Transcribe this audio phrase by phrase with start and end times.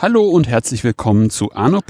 [0.00, 1.80] Hallo und herzlich willkommen zu Arno.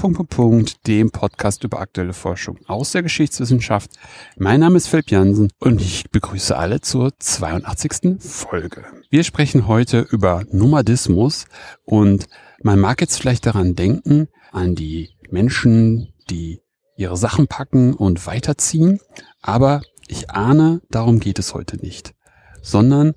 [0.87, 3.91] dem Podcast über aktuelle Forschung aus der Geschichtswissenschaft.
[4.35, 8.19] Mein Name ist Philipp Jansen und ich begrüße alle zur 82.
[8.19, 8.83] Folge.
[9.09, 11.45] Wir sprechen heute über Nomadismus
[11.85, 12.27] und
[12.61, 16.59] man mag jetzt vielleicht daran denken, an die Menschen, die
[16.99, 18.99] ihre Sachen packen und weiterziehen,
[19.41, 22.13] aber ich ahne, darum geht es heute nicht,
[22.61, 23.15] sondern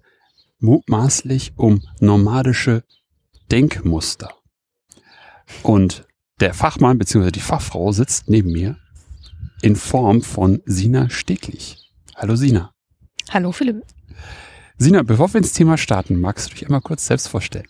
[0.60, 2.84] mutmaßlich um nomadische
[3.50, 4.32] Denkmuster.
[5.64, 6.06] Und
[6.38, 7.32] der Fachmann bzw.
[7.32, 8.76] die Fachfrau sitzt neben mir
[9.62, 11.92] in Form von Sina Steglich.
[12.14, 12.72] Hallo Sina.
[13.30, 13.82] Hallo Philipp.
[14.82, 17.66] Sina, bevor wir ins Thema starten, magst du dich einmal kurz selbst vorstellen?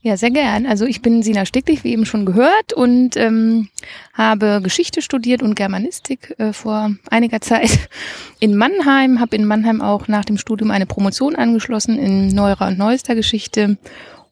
[0.00, 0.64] Ja, sehr gern.
[0.64, 3.68] Also ich bin Sina Steglich, wie eben schon gehört, und ähm,
[4.14, 7.90] habe Geschichte studiert und Germanistik äh, vor einiger Zeit
[8.40, 12.78] in Mannheim, habe in Mannheim auch nach dem Studium eine Promotion angeschlossen in neuerer und
[12.78, 13.76] neuester Geschichte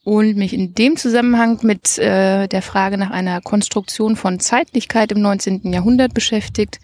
[0.03, 5.21] und mich in dem Zusammenhang mit äh, der Frage nach einer Konstruktion von Zeitlichkeit im
[5.21, 5.71] 19.
[5.75, 6.81] Jahrhundert beschäftigt.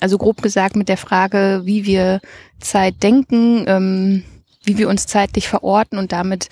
[0.00, 2.20] Also grob gesagt mit der Frage, wie wir
[2.58, 4.22] Zeit denken, ähm,
[4.64, 6.48] wie wir uns zeitlich verorten und damit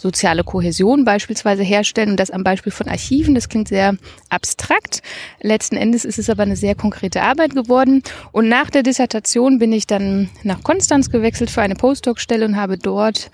[0.00, 3.34] soziale Kohäsion beispielsweise herstellen und das am Beispiel von Archiven.
[3.34, 3.96] Das klingt sehr
[4.30, 5.02] abstrakt.
[5.40, 8.02] Letzten Endes ist es aber eine sehr konkrete Arbeit geworden.
[8.32, 12.78] Und nach der Dissertation bin ich dann nach Konstanz gewechselt für eine Postdoc-Stelle und habe
[12.78, 13.30] dort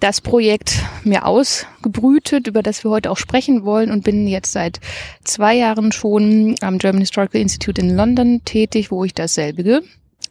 [0.00, 0.74] das Projekt
[1.04, 4.80] mir ausgebrütet, über das wir heute auch sprechen wollen und bin jetzt seit
[5.22, 9.82] zwei Jahren schon am German Historical Institute in London tätig, wo ich dasselbige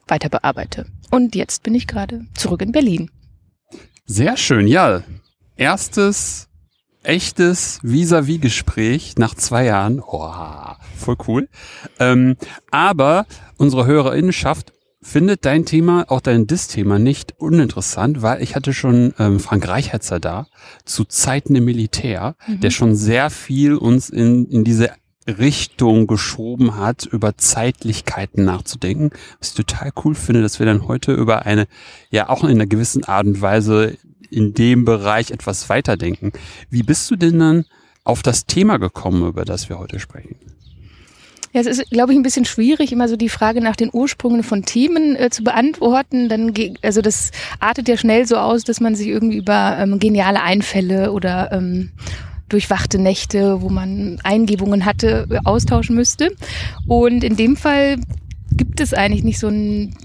[0.08, 0.86] weiter bearbeite.
[1.14, 3.12] Und jetzt bin ich gerade zurück in Berlin.
[4.08, 5.04] Sehr schön, ja.
[5.56, 6.50] Erstes
[7.04, 10.00] echtes Vis-à-vis-Gespräch nach zwei Jahren.
[10.00, 10.32] Oh,
[10.98, 11.50] voll cool.
[12.00, 12.36] Ähm,
[12.72, 19.14] aber unsere Hörerinnenschaft findet dein Thema, auch dein Dis-Thema nicht uninteressant, weil ich hatte schon
[19.20, 20.48] ähm, Frank Reichhetzer da
[20.84, 22.62] zu Zeiten im Militär, mhm.
[22.62, 24.90] der schon sehr viel uns in, in diese
[25.28, 29.12] Richtung geschoben hat, über Zeitlichkeiten nachzudenken.
[29.40, 31.68] Was ich total cool finde, dass wir dann heute über eine,
[32.10, 33.98] ja auch in einer gewissen Art und Weise
[34.30, 36.32] in dem Bereich etwas weiterdenken.
[36.70, 37.66] Wie bist du denn dann
[38.04, 40.36] auf das Thema gekommen, über das wir heute sprechen?
[41.54, 44.42] Ja, es ist, glaube ich, ein bisschen schwierig, immer so die Frage nach den Ursprüngen
[44.42, 46.28] von Themen äh, zu beantworten.
[46.28, 46.52] Dann,
[46.82, 47.30] also das
[47.60, 51.92] artet ja schnell so aus, dass man sich irgendwie über ähm, geniale Einfälle oder ähm,
[52.50, 56.36] durchwachte Nächte, wo man Eingebungen hatte, austauschen müsste.
[56.88, 57.98] Und in dem Fall
[58.52, 59.96] gibt es eigentlich nicht so einen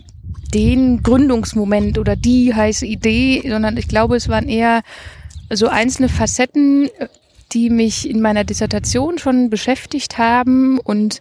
[0.55, 4.81] den Gründungsmoment oder die heiße Idee, sondern ich glaube, es waren eher
[5.51, 7.09] so einzelne Facetten äh,
[7.53, 11.21] die mich in meiner Dissertation schon beschäftigt haben und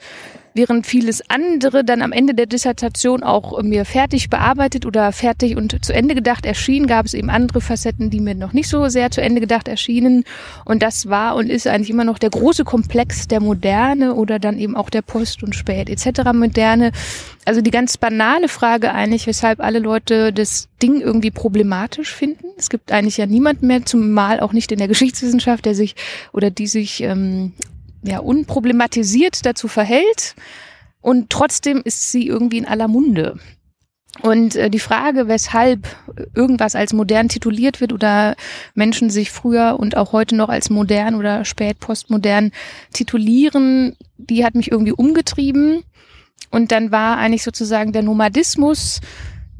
[0.57, 5.85] während vieles andere dann am Ende der Dissertation auch mir fertig bearbeitet oder fertig und
[5.85, 9.12] zu Ende gedacht erschien, gab es eben andere Facetten, die mir noch nicht so sehr
[9.12, 10.25] zu Ende gedacht erschienen.
[10.66, 14.59] Und das war und ist eigentlich immer noch der große Komplex der Moderne oder dann
[14.59, 16.34] eben auch der Post- und Spät etc.
[16.34, 16.91] Moderne.
[17.46, 22.47] Also die ganz banale Frage eigentlich, weshalb alle Leute das Ding irgendwie problematisch finden.
[22.57, 25.96] Es gibt eigentlich ja niemanden mehr, zumal auch nicht in der Geschichtswissenschaft, der sich
[26.34, 27.53] oder die sich ähm,
[28.07, 30.35] ja, unproblematisiert dazu verhält
[31.01, 33.38] und trotzdem ist sie irgendwie in aller Munde.
[34.22, 35.88] Und äh, die Frage, weshalb
[36.34, 38.35] irgendwas als modern tituliert wird oder
[38.73, 42.51] Menschen sich früher und auch heute noch als modern oder spät postmodern
[42.94, 45.84] titulieren, die hat mich irgendwie umgetrieben.
[46.50, 49.01] Und dann war eigentlich sozusagen der Nomadismus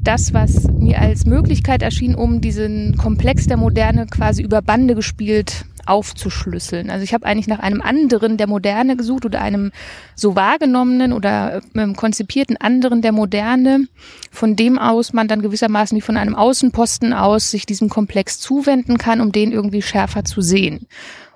[0.00, 5.66] das, was mir als Möglichkeit erschien, um diesen Komplex der Moderne quasi über Bande gespielt
[5.88, 6.90] aufzuschlüsseln.
[6.90, 9.72] Also ich habe eigentlich nach einem anderen der Moderne gesucht oder einem
[10.14, 13.86] so wahrgenommenen oder ähm, konzipierten anderen der Moderne,
[14.30, 18.98] von dem aus man dann gewissermaßen wie von einem Außenposten aus sich diesem Komplex zuwenden
[18.98, 20.86] kann, um den irgendwie schärfer zu sehen.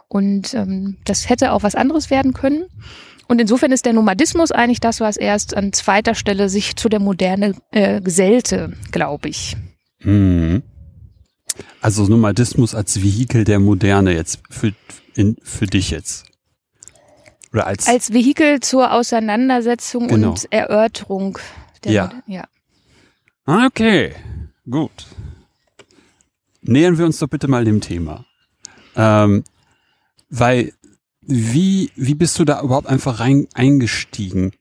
[0.08, 2.64] Und ähm, das hätte auch was anderes werden können.
[3.28, 7.00] Und insofern ist der Nomadismus eigentlich das, was erst an zweiter Stelle sich zu der
[7.00, 9.56] Moderne äh, gesellte, glaube ich.
[10.00, 10.62] Mhm.
[11.80, 14.72] Also Nomadismus als Vehikel der Moderne jetzt für,
[15.14, 16.24] in, für dich jetzt.
[17.52, 20.30] Oder als, als Vehikel zur Auseinandersetzung genau.
[20.30, 21.38] und Erörterung
[21.84, 22.04] der ja.
[22.04, 22.22] Moderne.
[22.26, 23.66] Ja.
[23.66, 24.14] Okay,
[24.68, 25.06] gut.
[26.62, 28.24] Nähern wir uns doch bitte mal dem Thema.
[28.94, 29.42] Ähm,
[30.30, 30.72] weil,
[31.20, 34.52] wie, wie bist du da überhaupt einfach rein eingestiegen?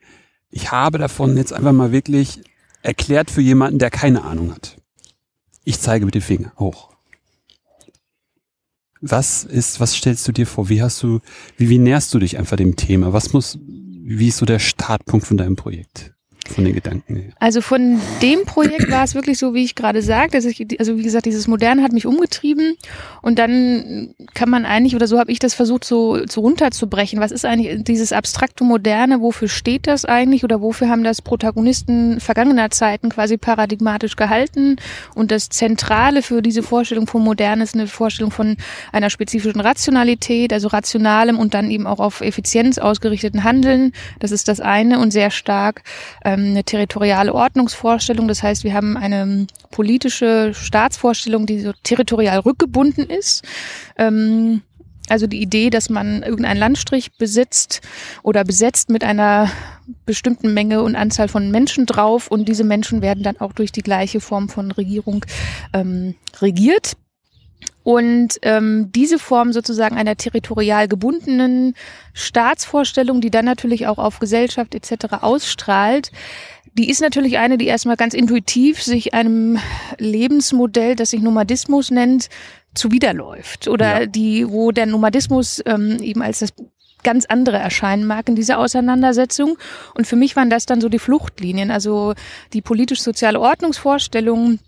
[0.50, 2.42] Ich habe davon jetzt einfach mal wirklich
[2.82, 4.81] erklärt für jemanden, der keine Ahnung hat.
[5.64, 6.92] Ich zeige mit dem Finger hoch.
[9.02, 10.70] Was ist, was stellst du dir vor?
[10.70, 11.22] Wie hast du,
[11.58, 13.14] wie, wie näherst du dich einfach dem Thema?
[13.14, 16.14] Was muss, wie ist so der Startpunkt von deinem Projekt?
[16.50, 17.32] Von den Gedanken her?
[17.40, 20.38] Also von dem Projekt war es wirklich so, wie ich gerade sagte.
[20.38, 22.76] Also, wie gesagt, dieses Moderne hat mich umgetrieben
[23.22, 27.20] und dann kann man eigentlich, oder so habe ich das versucht, so, so runterzubrechen.
[27.20, 29.22] Was ist eigentlich dieses abstrakte Moderne?
[29.22, 34.78] Wofür steht das eigentlich oder wofür haben das Protagonisten vergangener Zeiten quasi paradigmatisch gehalten?
[35.16, 38.58] Und das Zentrale für diese Vorstellung von Moderne ist eine Vorstellung von
[38.92, 43.94] einer spezifischen Rationalität, also rationalem und dann eben auch auf Effizienz ausgerichteten Handeln.
[44.20, 45.84] Das ist das eine und sehr stark
[46.34, 48.28] eine territoriale Ordnungsvorstellung.
[48.28, 53.44] Das heißt, wir haben eine politische Staatsvorstellung, die so territorial rückgebunden ist.
[53.98, 54.62] Ähm,
[55.10, 57.82] also die Idee, dass man irgendeinen Landstrich besitzt
[58.24, 59.52] oder besetzt mit einer
[60.06, 63.82] bestimmten Menge und Anzahl von Menschen drauf und diese Menschen werden dann auch durch die
[63.82, 65.26] gleiche Form von Regierung
[65.74, 66.94] ähm, regiert.
[67.84, 71.74] Und ähm, diese Form sozusagen einer territorial gebundenen
[72.14, 75.16] Staatsvorstellung, die dann natürlich auch auf Gesellschaft etc.
[75.22, 76.12] ausstrahlt,
[76.74, 79.60] die ist natürlich eine, die erstmal ganz intuitiv sich einem
[79.98, 82.30] Lebensmodell, das sich Nomadismus nennt,
[82.74, 83.68] zuwiderläuft.
[83.68, 84.06] Oder ja.
[84.06, 86.54] die, wo der Nomadismus ähm, eben als das
[87.04, 89.58] ganz andere erscheinen mag in dieser Auseinandersetzung.
[89.96, 92.14] Und für mich waren das dann so die Fluchtlinien, also
[92.54, 94.60] die politisch-soziale Ordnungsvorstellung,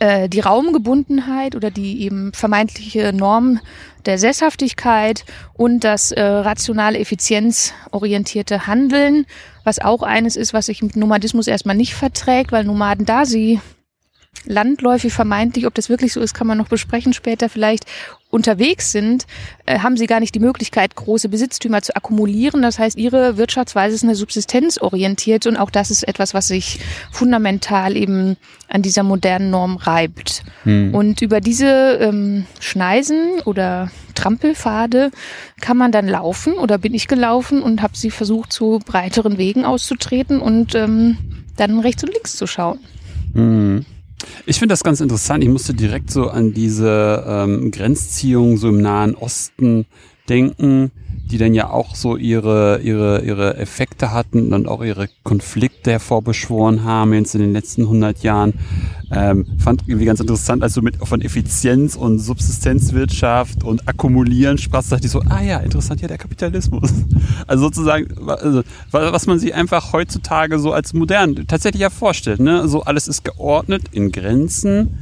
[0.00, 3.60] äh, die Raumgebundenheit oder die eben vermeintliche Norm
[4.06, 5.24] der Sesshaftigkeit
[5.54, 9.26] und das äh, rationale, effizienzorientierte Handeln,
[9.64, 13.60] was auch eines ist, was sich mit Nomadismus erstmal nicht verträgt, weil Nomaden da sie
[14.44, 17.84] landläufig vermeintlich, ob das wirklich so ist, kann man noch besprechen später vielleicht,
[18.30, 19.26] unterwegs sind,
[19.64, 22.60] äh, haben sie gar nicht die Möglichkeit, große Besitztümer zu akkumulieren.
[22.60, 26.80] Das heißt, ihre Wirtschaftsweise ist eine subsistenzorientiert und auch das ist etwas, was sich
[27.10, 28.36] fundamental eben
[28.68, 30.42] an dieser modernen Norm reibt.
[30.64, 30.94] Hm.
[30.94, 35.10] Und über diese ähm, Schneisen oder Trampelpfade
[35.60, 39.64] kann man dann laufen oder bin ich gelaufen und habe sie versucht, zu breiteren Wegen
[39.64, 41.16] auszutreten und ähm,
[41.56, 42.80] dann rechts und links zu schauen.
[43.32, 43.86] Hm.
[44.46, 45.42] Ich finde das ganz interessant.
[45.42, 49.86] Ich musste direkt so an diese ähm, Grenzziehung so im Nahen Osten
[50.28, 50.90] denken,
[51.30, 56.84] die dann ja auch so ihre, ihre, ihre Effekte hatten und auch ihre Konflikte hervorbeschworen
[56.84, 58.54] haben jetzt in den letzten 100 Jahren.
[59.10, 64.92] Ähm, fand irgendwie ganz interessant, als du mit von Effizienz und Subsistenzwirtschaft und Akkumulieren sprachst,
[64.92, 66.92] dachte ich so, ah ja, interessant, ja, der Kapitalismus.
[67.46, 72.68] Also sozusagen, also, was man sich einfach heutzutage so als modern tatsächlich ja vorstellt, ne?
[72.68, 74.98] So alles ist geordnet in Grenzen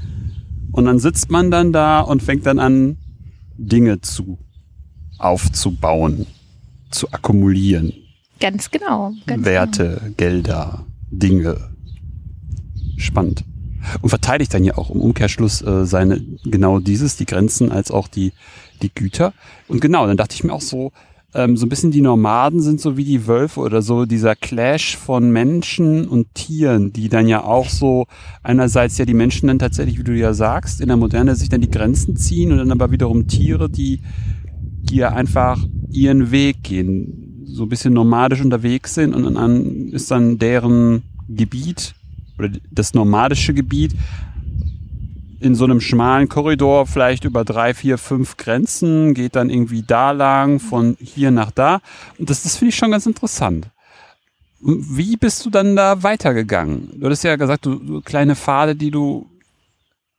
[0.71, 2.99] und dann sitzt man dann da und fängt dann an,
[3.57, 4.39] Dinge zu
[5.19, 6.27] aufzubauen,
[6.91, 7.93] zu akkumulieren.
[8.41, 9.13] Ganz genau.
[9.27, 10.15] Ganz Werte, genau.
[10.17, 11.57] Gelder, Dinge.
[12.97, 13.45] Spannend.
[14.01, 18.09] Und verteidigt dann ja auch im Umkehrschluss äh, seine genau dieses, die Grenzen als auch
[18.09, 18.33] die,
[18.83, 19.33] die Güter.
[19.69, 20.93] Und genau, dann dachte ich mir auch so,
[21.35, 24.97] ähm, so ein bisschen die Nomaden sind so wie die Wölfe oder so dieser Clash
[24.97, 28.07] von Menschen und Tieren, die dann ja auch so
[28.43, 31.61] einerseits ja die Menschen dann tatsächlich, wie du ja sagst, in der Moderne sich dann
[31.61, 34.01] die Grenzen ziehen und dann aber wiederum Tiere, die
[34.91, 35.59] ja einfach
[35.91, 41.95] ihren Weg gehen, so ein bisschen nomadisch unterwegs sind und dann ist dann deren Gebiet
[42.39, 43.95] oder das nomadische Gebiet
[45.41, 50.11] in so einem schmalen Korridor vielleicht über drei, vier, fünf Grenzen, geht dann irgendwie da
[50.11, 51.81] lang, von hier nach da.
[52.19, 53.69] Und das, das finde ich schon ganz interessant.
[54.61, 56.99] Wie bist du dann da weitergegangen?
[56.99, 59.27] Du hattest ja gesagt, du, du kleine Pfade, die du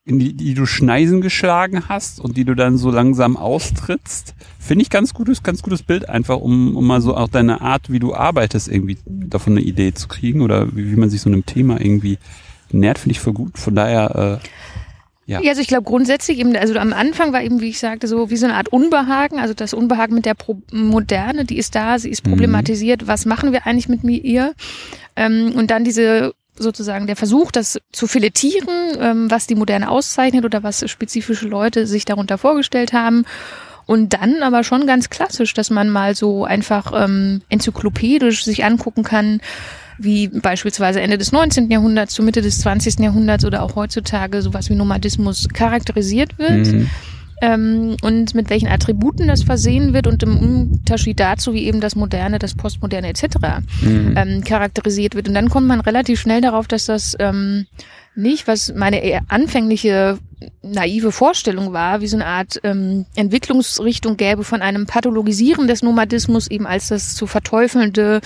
[0.08, 4.34] in die, die du Schneisen geschlagen hast und die du dann so langsam austrittst.
[4.58, 7.92] Finde ich ganz gutes, ganz gutes Bild einfach, um, um mal so auch deine Art,
[7.92, 11.28] wie du arbeitest, irgendwie davon eine Idee zu kriegen oder wie, wie man sich so
[11.28, 12.18] einem Thema irgendwie
[12.72, 13.58] nährt, finde ich voll gut.
[13.58, 15.42] Von daher, äh, ja.
[15.42, 18.30] ja, also ich glaube grundsätzlich eben, also am Anfang war eben, wie ich sagte, so
[18.30, 21.98] wie so eine Art Unbehagen, also das Unbehagen mit der Pro Moderne, die ist da,
[21.98, 22.30] sie ist mhm.
[22.30, 23.08] problematisiert, mhm.
[23.08, 24.54] was machen wir eigentlich mit mir?
[25.16, 30.44] Ähm, und dann diese sozusagen der Versuch, das zu filetieren, ähm, was die Moderne auszeichnet
[30.44, 33.24] oder was spezifische Leute sich darunter vorgestellt haben.
[33.86, 39.02] Und dann aber schon ganz klassisch, dass man mal so einfach ähm, enzyklopädisch sich angucken
[39.02, 39.40] kann,
[39.96, 41.70] wie beispielsweise Ende des 19.
[41.70, 43.00] Jahrhunderts zu Mitte des 20.
[43.00, 46.66] Jahrhunderts oder auch heutzutage sowas wie Nomadismus charakterisiert wird.
[46.66, 46.90] Mhm
[47.40, 51.96] ähm, und mit welchen Attributen das versehen wird und im Unterschied dazu, wie eben das
[51.96, 53.24] Moderne, das Postmoderne etc.
[53.82, 54.14] Mhm.
[54.16, 55.28] Ähm, charakterisiert wird.
[55.28, 57.66] Und dann kommt man relativ schnell darauf, dass das ähm,
[58.14, 60.18] nicht, was meine eher anfängliche
[60.62, 66.48] naive Vorstellung war, wie so eine Art ähm, Entwicklungsrichtung gäbe von einem Pathologisieren des Nomadismus
[66.48, 68.20] eben als das zu verteufelnde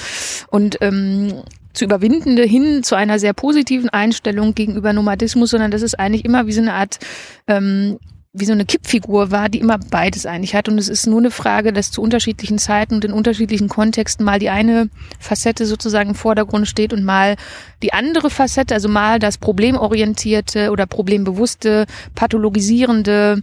[0.49, 1.43] und ähm,
[1.73, 6.47] zu überwindende hin zu einer sehr positiven Einstellung gegenüber Nomadismus, sondern das ist eigentlich immer
[6.47, 6.99] wie so eine Art
[7.47, 7.99] ähm,
[8.35, 10.69] wie so eine Kippfigur war, die immer beides eigentlich hat.
[10.69, 14.39] Und es ist nur eine Frage, dass zu unterschiedlichen Zeiten und in unterschiedlichen Kontexten mal
[14.39, 17.37] die eine Facette sozusagen im Vordergrund steht und mal
[17.83, 21.85] die andere Facette, also mal das problemorientierte oder problembewusste,
[22.15, 23.43] pathologisierende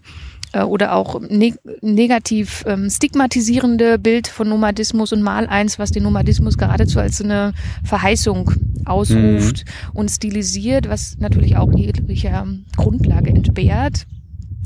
[0.54, 6.02] äh, oder auch neg negativ ähm, stigmatisierende Bild von Nomadismus und mal eins, was den
[6.02, 7.54] Nomadismus geradezu als eine
[7.84, 8.54] Verheißung
[8.86, 10.00] ausruft mhm.
[10.00, 14.08] und stilisiert, was natürlich auch jeglicher Grundlage entbehrt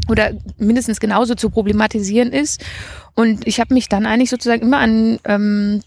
[0.09, 2.63] oder mindestens genauso zu problematisieren ist.
[3.15, 5.81] Und ich habe mich dann eigentlich sozusagen immer an, ähm,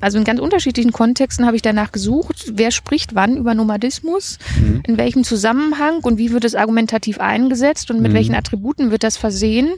[0.00, 4.82] also in ganz unterschiedlichen Kontexten habe ich danach gesucht, wer spricht wann über Nomadismus, mhm.
[4.86, 8.16] in welchem Zusammenhang und wie wird es argumentativ eingesetzt und mit mhm.
[8.16, 9.70] welchen Attributen wird das versehen.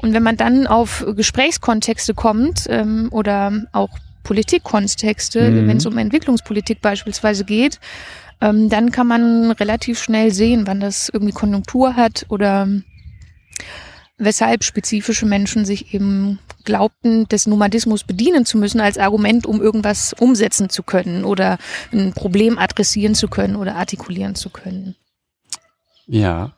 [0.00, 3.90] Und wenn man dann auf Gesprächskontexte kommt ähm, oder auch
[4.22, 5.68] Politikkontexte, mhm.
[5.68, 7.80] wenn es um Entwicklungspolitik beispielsweise geht,
[8.40, 12.68] ähm, dann kann man relativ schnell sehen, wann das irgendwie Konjunktur hat oder
[14.18, 20.12] weshalb spezifische Menschen sich eben glaubten, des Nomadismus bedienen zu müssen als Argument, um irgendwas
[20.12, 21.58] umsetzen zu können oder
[21.92, 24.96] ein Problem adressieren zu können oder artikulieren zu können.
[26.06, 26.52] Ja.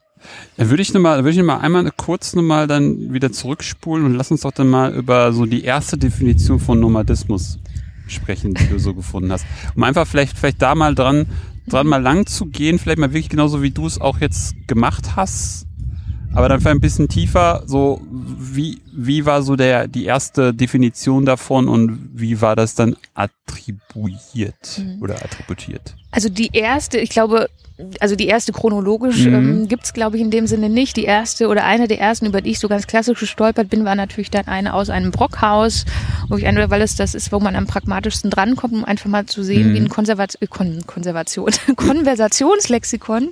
[0.56, 4.30] Dann würde ich nochmal, würde ich noch einmal kurz nochmal dann wieder zurückspulen und lass
[4.30, 7.58] uns doch dann mal über so die erste Definition von Nomadismus
[8.06, 9.46] sprechen, die du so gefunden hast.
[9.74, 11.26] Um einfach vielleicht, vielleicht da mal dran,
[11.66, 15.16] dran mal lang zu gehen, vielleicht mal wirklich genauso wie du es auch jetzt gemacht
[15.16, 15.66] hast,
[16.34, 21.24] aber dann vielleicht ein bisschen tiefer, so wie, wie war so der, die erste Definition
[21.24, 25.02] davon und wie war das dann attribuiert mhm.
[25.02, 25.94] oder attributiert?
[26.10, 27.48] Also die erste, ich glaube,
[28.00, 29.34] also die erste chronologisch mhm.
[29.34, 30.96] ähm, gibt es, glaube ich, in dem Sinne nicht.
[30.96, 33.94] Die erste oder eine der ersten, über die ich so ganz klassisch gestolpert bin, war
[33.94, 35.84] natürlich dann eine aus einem Brockhaus,
[36.28, 39.26] wo ich einfach, weil es das ist, wo man am pragmatischsten drankommt, um einfach mal
[39.26, 39.74] zu sehen, mhm.
[39.74, 43.30] wie ein Konservat äh, Kon Konservation, Konversationslexikon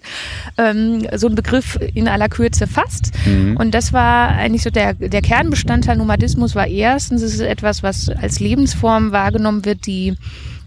[0.57, 3.13] ähm, so ein Begriff in aller Kürze fasst.
[3.27, 3.57] Mhm.
[3.57, 8.11] Und das war eigentlich so der, der Kernbestandteil Nomadismus war erstens, es ist etwas, was
[8.11, 10.15] als Lebensform wahrgenommen wird, die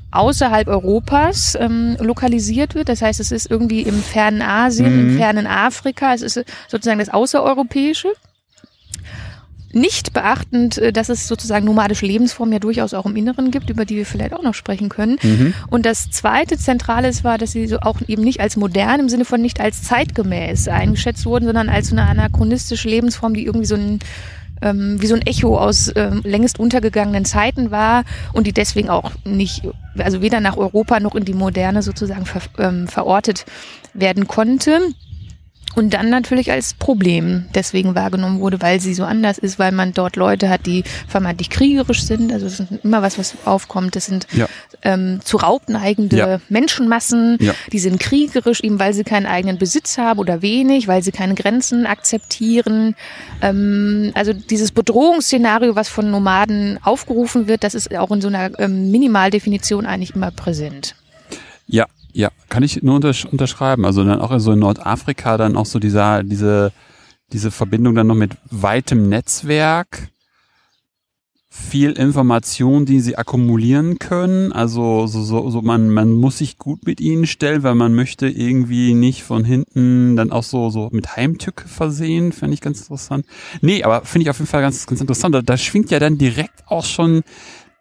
[0.10, 2.90] außerhalb Europas ähm, lokalisiert wird.
[2.90, 5.10] Das heißt, es ist irgendwie im fernen Asien, mhm.
[5.10, 6.16] im fernen Afrika.
[6.16, 8.08] Es ist sozusagen das Außereuropäische.
[9.72, 13.86] Nicht beachtend, äh, dass es sozusagen nomadische Lebensformen ja durchaus auch im Inneren gibt, über
[13.86, 15.18] die wir vielleicht auch noch sprechen können.
[15.22, 15.54] Mhm.
[15.70, 19.26] Und das zweite Zentrale war, dass sie so auch eben nicht als modern im Sinne
[19.26, 23.76] von nicht als zeitgemäß eingeschätzt wurden, sondern als so eine anachronistische Lebensform, die irgendwie so
[23.76, 24.00] ein
[24.62, 28.04] ähm, wie so ein Echo aus ähm, längst untergegangenen Zeiten war
[28.34, 32.42] und die deswegen auch nicht, also weder nach Europa noch in die Moderne sozusagen ver,
[32.58, 33.46] ähm, verortet
[33.94, 34.80] werden konnte
[35.76, 39.94] und dann natürlich als Problem deswegen wahrgenommen wurde, weil sie so anders ist, weil man
[39.94, 42.32] dort Leute hat, die vermeintlich kriegerisch sind.
[42.32, 43.96] Also das ist immer was, was aufkommt.
[43.96, 44.48] Das sind ja.
[44.84, 46.42] ähm, zu Raub neigende ja.
[46.50, 47.54] Menschenmassen, ja.
[47.72, 51.36] die sind kriegerisch, eben weil sie keinen eigenen Besitz haben oder wenig, weil sie keine
[51.36, 52.96] Grenzen akzeptieren.
[53.42, 58.60] Ähm, also dieses Bedrohungsszenario, was von Nomaden aufgerufen wird, das ist auch in so einer
[58.60, 60.96] ähm, Minimaldefinition eigentlich immer präsent.
[61.68, 63.86] Ja, ja, kann ich nur untersch unterschreiben.
[63.86, 66.72] Also dann auch so in Nordafrika dann auch so dieser, diese,
[67.32, 70.10] diese Verbindung dann noch mit weitem Netzwerk,
[71.54, 74.54] viel Information, die sie akkumulieren können.
[74.54, 78.30] Also so, so, so man, man muss sich gut mit ihnen stellen, weil man möchte
[78.30, 82.32] irgendwie nicht von hinten dann auch so, so mit Heimtücke versehen.
[82.32, 83.26] Fände ich ganz interessant.
[83.60, 85.36] Nee, aber finde ich auf jeden Fall ganz, ganz interessant.
[85.36, 87.22] Da, da schwingt ja dann direkt auch schon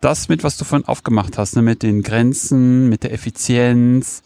[0.01, 4.23] das mit, was du vorhin aufgemacht hast, ne, mit den Grenzen, mit der Effizienz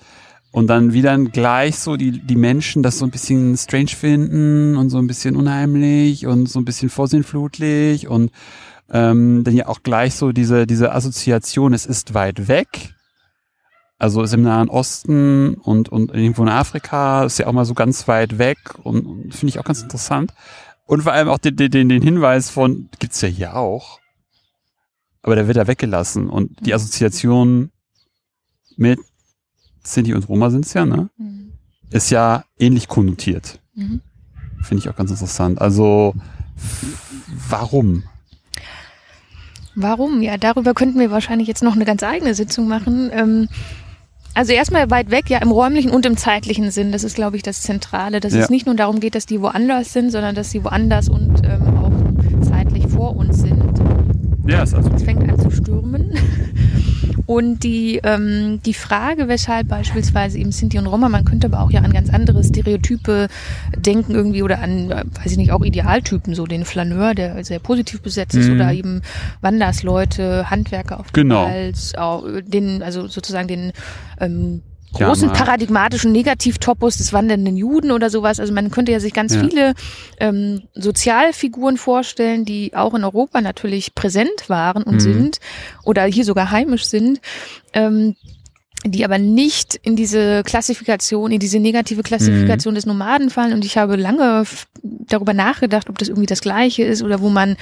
[0.53, 4.89] und dann wieder gleich so die, die Menschen das so ein bisschen strange finden und
[4.91, 8.31] so ein bisschen unheimlich und so ein bisschen vorsinnflutlich und
[8.91, 12.95] ähm, dann ja auch gleich so diese, diese Assoziation, es ist weit weg.
[13.99, 17.75] Also ist im Nahen Osten und, und irgendwo in Afrika, ist ja auch mal so
[17.75, 20.33] ganz weit weg und, und finde ich auch ganz interessant.
[20.87, 23.99] Und vor allem auch den, den, den Hinweis von, gibt's ja hier auch,
[25.25, 26.29] aber der wird da weggelassen.
[26.29, 26.77] Und die mhm.
[26.77, 27.71] Assoziation
[28.77, 29.01] mit
[29.83, 31.09] Sinti und Roma sind es ja, ne?
[31.17, 31.53] Mhm.
[31.91, 33.59] Ist ja ähnlich konnotiert.
[33.75, 34.03] Mhm.
[34.63, 35.61] Finde ich auch ganz interessant.
[35.61, 36.15] Also,
[37.49, 38.05] warum?
[39.75, 40.21] Warum?
[40.21, 43.11] Ja, darüber könnten wir wahrscheinlich jetzt noch eine ganz eigene Sitzung machen.
[43.13, 43.49] Ähm,
[44.35, 46.93] also erstmal weit weg, ja, im räumlichen und im zeitlichen Sinn.
[46.93, 48.41] Das ist, glaube ich, das Zentrale, dass ja.
[48.43, 51.79] es nicht nur darum geht, dass die woanders sind, sondern dass sie woanders und ähm,
[51.79, 53.54] auch zeitlich vor uns sind.
[54.47, 54.91] Ja, ist also.
[54.91, 56.13] Es fängt an zu stürmen.
[57.27, 61.71] Und die, ähm, die Frage, weshalb beispielsweise eben Sinti und Roma, man könnte aber auch
[61.71, 63.29] ja an ganz andere Stereotype
[63.77, 68.03] denken irgendwie oder an, weiß ich nicht, auch Idealtypen, so den Flaneur, der sehr positiv
[68.03, 68.57] besetzt ist, mhm.
[68.57, 69.03] oder eben
[69.41, 71.47] Wandersleute, Handwerker auf genau.
[71.47, 73.73] Hals, auch den, also sozusagen den
[74.21, 74.61] ähm,
[74.95, 75.35] großen mal.
[75.35, 78.41] paradigmatischen Negativtopos des wandernden Juden oder sowas.
[78.41, 79.41] Also man könnte ja sich ganz Ja.
[79.41, 79.75] viele
[80.21, 85.01] ähm, Sozialfiguren vorstellen, die auch in Europa natürlich präsent waren und Mhm.
[85.01, 85.39] sind
[85.85, 87.21] oder hier sogar heimisch sind.
[87.73, 88.17] Ähm,
[88.87, 93.55] die aber nicht in diese Klassifikation, in diese negative Klassifikation des Nomaden fallen.
[93.55, 94.45] Und ich habe lange
[94.83, 97.57] darüber nachgedacht, ob das irgendwie das Gleiche ist oder wo man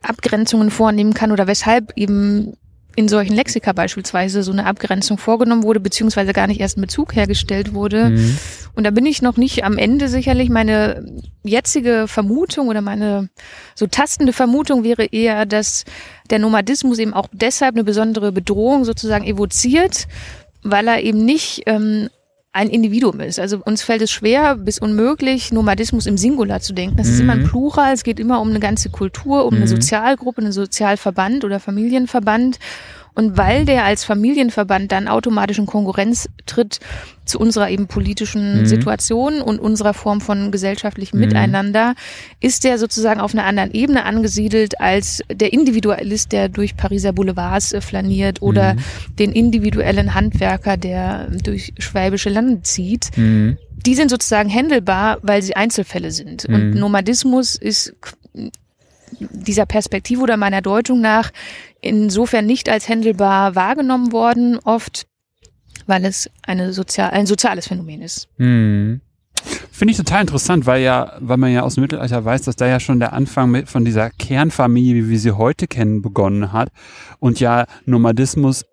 [0.00, 2.54] Abgrenzungen vornehmen kann oder weshalb eben
[2.96, 7.14] in solchen Lexika beispielsweise so eine Abgrenzung vorgenommen wurde, beziehungsweise gar nicht erst ein Bezug
[7.14, 8.10] hergestellt wurde.
[8.10, 8.38] Mhm.
[8.74, 10.48] Und da bin ich noch nicht am Ende sicherlich.
[10.48, 11.04] Meine
[11.42, 13.28] jetzige Vermutung oder meine
[13.74, 15.84] so tastende Vermutung wäre eher, dass
[16.30, 20.06] der Nomadismus eben auch deshalb eine besondere Bedrohung sozusagen evoziert,
[20.62, 22.08] weil er eben nicht ähm,
[22.54, 23.40] ein Individuum ist.
[23.40, 26.96] Also uns fällt es schwer bis unmöglich, Nomadismus im Singular zu denken.
[26.96, 27.48] Das ist immer ein Mhm.
[27.48, 27.92] Plural.
[27.92, 29.68] Es geht immer um eine ganze Kultur, um eine Mhm.
[29.68, 32.60] Sozialgruppe, einen Sozialverband oder Familienverband.
[33.16, 36.80] Und weil der als Familienverband dann automatisch in Konkurrenz tritt
[37.24, 38.66] zu unserer eben politischen Mhm.
[38.66, 41.26] Situation und unserer Form von gesellschaftlichem Mhm.
[41.26, 41.94] Miteinander,
[42.40, 47.72] ist der sozusagen auf einer anderen Ebene angesiedelt als der Individualist, der durch Pariser Boulevards
[47.72, 48.78] äh, flaniert oder Mhm.
[49.18, 53.56] den individuellen Handwerker, der durch schwäbische Lande zieht Mhm.
[53.86, 56.46] die sind sozusagen händelbar, weil sie Einzelfälle sind.
[56.46, 56.80] Und Mhm.
[56.80, 57.94] Nomadismus ist
[59.18, 61.30] dieser Perspektive oder meiner Deutung nach
[61.80, 65.06] insofern nicht als händelbar wahrgenommen worden, oft
[65.86, 68.28] weil es eine sozial, ein soziales Phänomen ist.
[68.38, 69.00] Hm.
[69.70, 72.66] Finde ich total interessant, weil ja, weil man ja aus dem Mittelalter weiß, dass da
[72.66, 76.70] ja schon der Anfang mit von dieser Kernfamilie, wie wir sie heute kennen, begonnen hat
[77.18, 78.64] und ja Nomadismus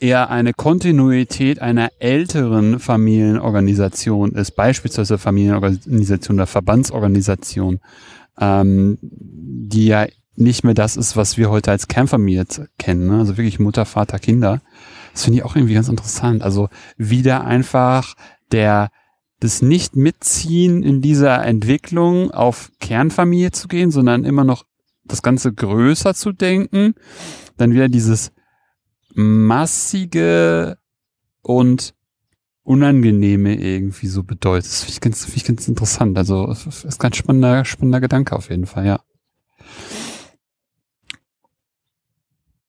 [0.00, 7.80] eher eine Kontinuität einer älteren Familienorganisation ist, beispielsweise Familienorganisation oder Verbandsorganisation,
[8.40, 12.46] ähm, die ja nicht mehr das ist, was wir heute als Kernfamilie
[12.78, 13.18] kennen, ne?
[13.18, 14.62] also wirklich Mutter, Vater, Kinder.
[15.12, 16.42] Das finde ich auch irgendwie ganz interessant.
[16.42, 18.14] Also wieder einfach
[18.52, 18.90] der
[19.40, 24.64] das nicht mitziehen in dieser Entwicklung auf Kernfamilie zu gehen, sondern immer noch
[25.04, 26.94] das Ganze größer zu denken.
[27.56, 28.32] Dann wieder dieses
[29.14, 30.78] massige
[31.42, 31.94] und
[32.68, 34.66] unangenehme irgendwie so bedeutet.
[34.66, 36.18] Das finde ich ganz, finde ich ganz interessant.
[36.18, 39.00] Also ist ganz spannender, spannender Gedanke auf jeden Fall, ja.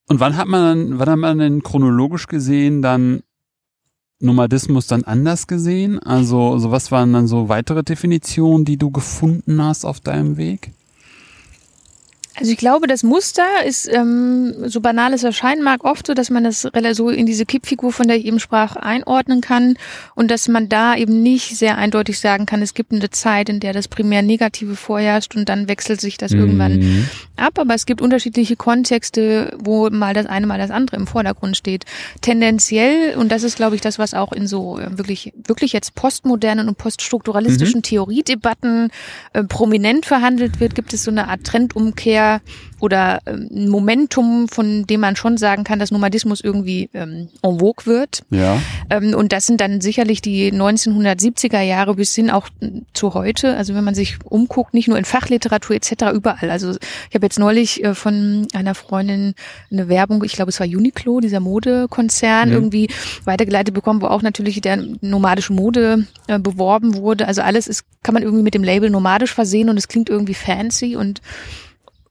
[0.08, 3.22] Und wann hat man dann, wann hat man denn chronologisch gesehen dann
[4.22, 6.00] Nomadismus dann anders gesehen?
[6.00, 10.72] Also, so was waren dann so weitere Definitionen, die du gefunden hast auf deinem Weg?
[12.40, 16.30] Also ich glaube, das Muster ist, ähm, so banal es erscheinen mag, oft so, dass
[16.30, 16.62] man das
[16.94, 19.76] so in diese Kippfigur, von der ich eben sprach, einordnen kann
[20.16, 23.60] und dass man da eben nicht sehr eindeutig sagen kann, es gibt eine Zeit, in
[23.60, 27.10] der das primär Negative vorherrscht und dann wechselt sich das irgendwann Mhm.
[27.36, 31.58] ab, aber es gibt unterschiedliche Kontexte, wo mal das eine, mal das andere im Vordergrund
[31.58, 31.84] steht.
[32.22, 35.96] Tendenziell, und das ist, glaube ich, das, was auch in so äh, wirklich, wirklich jetzt
[35.96, 38.92] postmodernen und poststrukturalistischen Theoriedebatten
[39.34, 42.29] äh, prominent verhandelt wird, gibt es so eine Art Trendumkehr
[42.80, 47.60] oder ähm, ein Momentum, von dem man schon sagen kann, dass Nomadismus irgendwie ähm, en
[47.60, 48.22] vogue wird.
[48.30, 48.62] Ja.
[48.90, 53.58] Ähm, und das sind dann sicherlich die 1970er Jahre bis hin auch mm, zu heute.
[53.58, 56.50] Also wenn man sich umguckt, nicht nur in Fachliteratur etc., überall.
[56.50, 59.34] Also ich habe jetzt neulich äh, von einer Freundin
[59.72, 62.56] eine Werbung, ich glaube es war Uniqlo, dieser Modekonzern, Mhm.
[62.56, 62.90] irgendwie
[63.26, 67.28] weitergeleitet bekommen, wo auch natürlich der nomadische Mode äh, beworben wurde.
[67.28, 70.34] Also alles ist, kann man irgendwie mit dem Label nomadisch versehen und es klingt irgendwie
[70.34, 71.22] fancy und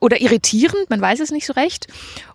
[0.00, 1.87] oder irritierend, man weiß es nicht so recht.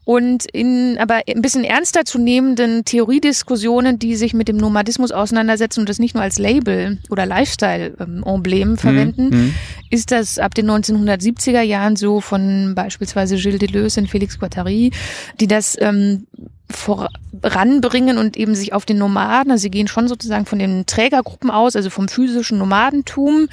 [0.06, 5.80] Und in aber ein bisschen ernster zu nehmenden Theoriediskussionen, die sich mit dem Nomadismus auseinandersetzen
[5.80, 9.56] und das nicht nur als Label oder Lifestyle-Emblem verwenden, Mhm.
[9.89, 14.92] ist das ab den 1970er Jahren so von beispielsweise Gilles Deleuze und Félix Guattari,
[15.39, 16.28] die das ähm,
[17.42, 21.50] voranbringen und eben sich auf den Nomaden, also sie gehen schon sozusagen von den Trägergruppen
[21.52, 23.48] aus, also vom physischen Nomadentum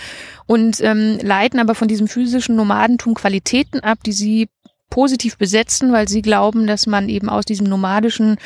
[0.47, 4.49] und ähm, leiten aber von diesem physischen Nomadentum Qualitäten ab, die sie
[4.91, 8.37] positiv besetzen, weil sie glauben, dass man eben aus diesem nomadischen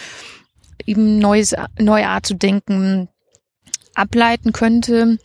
[0.86, 3.08] eben neues, neue Art zu denken
[3.94, 5.18] ableiten könnte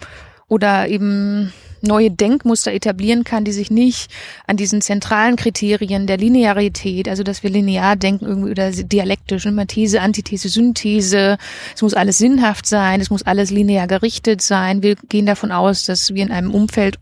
[0.47, 4.11] oder eben neue Denkmuster etablieren kann, die sich nicht
[4.47, 9.67] an diesen zentralen Kriterien der Linearität, also dass wir linear denken irgendwie oder dialektisch, immer
[9.67, 11.37] These, Antithese, Synthese,
[11.75, 14.83] es muss alles sinnhaft sein, es muss alles linear gerichtet sein.
[14.83, 16.97] Wir gehen davon aus, dass wir in einem Umfeld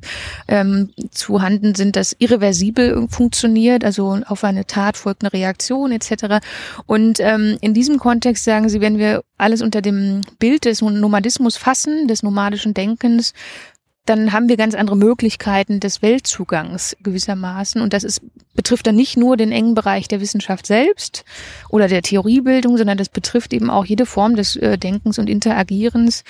[0.48, 6.46] ähm, zu handeln sind, das irreversibel funktioniert, also auf eine Tat folgt eine Reaktion etc.
[6.86, 11.58] Und ähm, in diesem Kontext sagen sie, wenn wir alles unter dem Bild des Nomadismus
[11.58, 13.34] fassen, des nomadischen Denkens,
[14.10, 17.82] dann haben wir ganz andere Möglichkeiten des Weltzugangs gewissermaßen.
[17.82, 18.22] Und das ist,
[18.56, 21.26] betrifft dann nicht nur den engen Bereich der Wissenschaft selbst
[21.70, 26.24] oder der Theoriebildung, sondern das betrifft eben auch jede Form des äh, Denkens und Interagierens.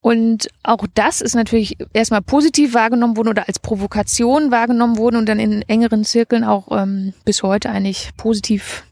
[0.00, 5.26] Und auch das ist natürlich erstmal positiv wahrgenommen worden oder als Provokation wahrgenommen worden und
[5.26, 8.84] dann in engeren Zirkeln auch ähm, bis heute eigentlich positiv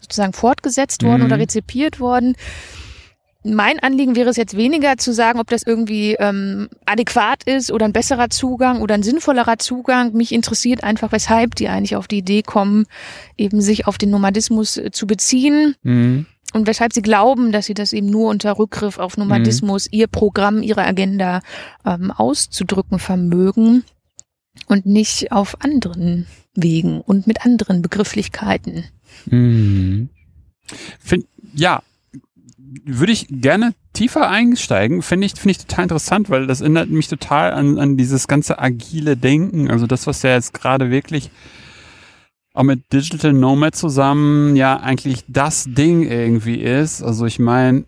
[0.00, 1.26] sozusagen fortgesetzt worden mhm.
[1.26, 2.36] oder rezipiert worden
[3.44, 7.86] mein Anliegen wäre es jetzt weniger zu sagen, ob das irgendwie ähm, adäquat ist oder
[7.86, 10.12] ein besserer Zugang oder ein sinnvollerer Zugang.
[10.12, 12.86] Mich interessiert einfach, weshalb die eigentlich auf die Idee kommen,
[13.36, 15.74] eben sich auf den Nomadismus äh, zu beziehen.
[15.82, 16.26] Mhm.
[16.52, 19.98] Und weshalb sie glauben, dass sie das eben nur unter Rückgriff auf Nomadismus, mhm.
[19.98, 21.40] ihr Programm, ihre Agenda
[21.86, 23.84] ähm, auszudrücken vermögen
[24.66, 28.84] und nicht auf anderen Wegen und mit anderen Begrifflichkeiten.
[29.26, 30.10] Mhm.
[31.00, 31.82] Find, ja,
[32.84, 35.02] würde ich gerne tiefer einsteigen.
[35.02, 38.58] Finde ich, finde ich total interessant, weil das erinnert mich total an, an dieses ganze
[38.58, 39.70] agile Denken.
[39.70, 41.30] Also das, was ja jetzt gerade wirklich
[42.54, 47.02] auch mit Digital Nomad zusammen ja eigentlich das Ding irgendwie ist.
[47.02, 47.84] Also ich meine,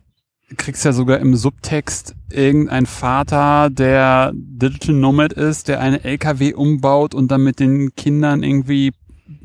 [0.57, 7.14] kriegst ja sogar im Subtext irgendein Vater, der Digital Nomad ist, der eine LKW umbaut
[7.14, 8.92] und dann mit den Kindern irgendwie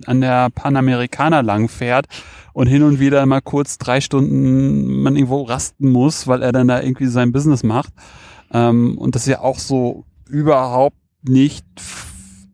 [0.05, 2.07] an der Panamerikaner lang fährt
[2.53, 6.67] und hin und wieder mal kurz drei Stunden man irgendwo rasten muss, weil er dann
[6.67, 7.93] da irgendwie sein Business macht.
[8.51, 11.65] Ähm, und das ist ja auch so überhaupt nicht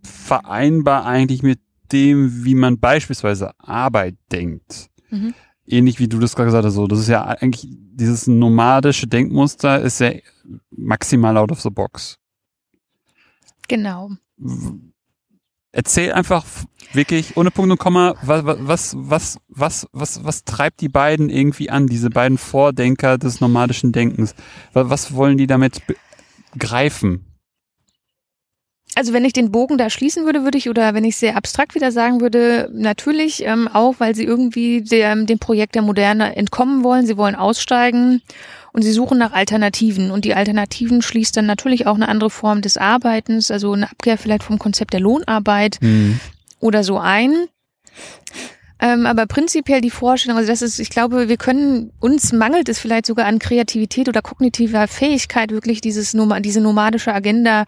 [0.04, 1.60] vereinbar eigentlich mit
[1.92, 4.90] dem, wie man beispielsweise Arbeit denkt.
[5.10, 5.34] Mhm.
[5.68, 9.82] Ähnlich wie du das gerade gesagt hast, so, das ist ja eigentlich dieses nomadische Denkmuster
[9.82, 10.12] ist ja
[10.70, 12.20] maximal out of the box.
[13.68, 14.12] Genau
[15.76, 16.46] erzähl einfach
[16.94, 21.70] wirklich ohne Punkt und Komma, was, was, was, was, was, was treibt die beiden irgendwie
[21.70, 24.34] an, diese beiden Vordenker des nomadischen Denkens?
[24.74, 25.82] Was wollen die damit
[26.58, 27.26] greifen?
[28.98, 31.76] Also wenn ich den Bogen da schließen würde, würde ich, oder wenn ich sehr abstrakt
[31.76, 36.82] wieder sagen würde, natürlich ähm, auch, weil sie irgendwie der, dem Projekt der Moderne entkommen
[36.86, 38.22] wollen, sie wollen aussteigen
[38.76, 40.12] und sie suchen nach Alternativen.
[40.12, 44.18] Und die Alternativen schließt dann natürlich auch eine andere Form des Arbeitens, also eine Abkehr
[44.18, 46.20] vielleicht vom Konzept der Lohnarbeit mhm.
[46.60, 47.46] oder so ein.
[48.82, 52.78] Ähm, aber prinzipiell die Vorstellung, also das ist, ich glaube, wir können, uns mangelt es
[52.78, 57.64] vielleicht sogar an Kreativität oder kognitiver Fähigkeit, wirklich dieses, diese nomadische Agenda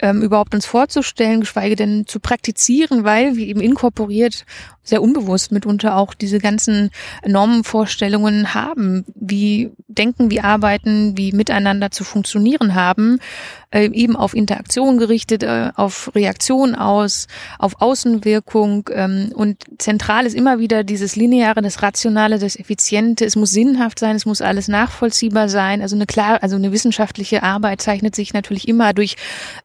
[0.00, 4.46] ähm, überhaupt uns vorzustellen, geschweige denn zu praktizieren, weil wir eben inkorporiert
[4.88, 6.90] sehr unbewusst mitunter auch diese ganzen
[7.26, 13.18] Normenvorstellungen haben, wie denken, wie arbeiten, wie miteinander zu funktionieren haben,
[13.70, 17.26] äh, eben auf Interaktion gerichtet, äh, auf Reaktion aus,
[17.58, 23.36] auf Außenwirkung ähm, und zentral ist immer wieder dieses Lineare, das Rationale, das Effiziente, es
[23.36, 27.82] muss sinnhaft sein, es muss alles nachvollziehbar sein, also eine klar, also eine wissenschaftliche Arbeit
[27.82, 29.16] zeichnet sich natürlich immer durch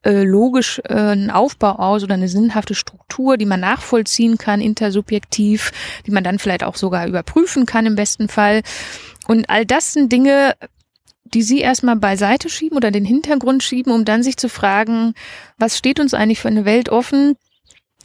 [0.03, 5.12] äh, logisch äh, einen Aufbau aus oder eine sinnhafte Struktur, die man nachvollziehen kann, intersubjektiv
[5.13, 5.71] objektiv,
[6.05, 8.63] die man dann vielleicht auch sogar überprüfen kann im besten Fall.
[9.27, 10.55] Und all das sind Dinge,
[11.23, 15.13] die Sie erstmal beiseite schieben oder den Hintergrund schieben, um dann sich zu fragen,
[15.57, 17.35] was steht uns eigentlich für eine Welt offen,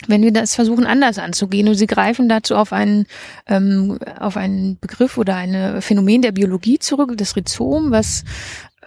[0.07, 3.07] wenn wir das versuchen anders anzugehen und sie greifen dazu auf einen
[3.49, 8.23] ähm, auf einen Begriff oder ein Phänomen der Biologie zurück, das Rhizom, was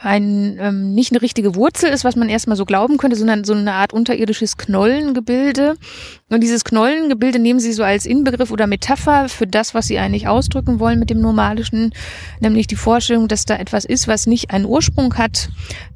[0.04, 3.54] ein ähm, nicht eine richtige Wurzel ist, was man erstmal so glauben könnte, sondern so
[3.54, 5.76] eine Art unterirdisches Knollengebilde.
[6.30, 10.28] Und dieses Knollengebilde nehmen sie so als Inbegriff oder Metapher für das, was sie eigentlich
[10.28, 11.94] ausdrücken wollen mit dem Normalischen,
[12.40, 15.50] nämlich die Vorstellung, dass da etwas ist, was nicht einen Ursprung hat,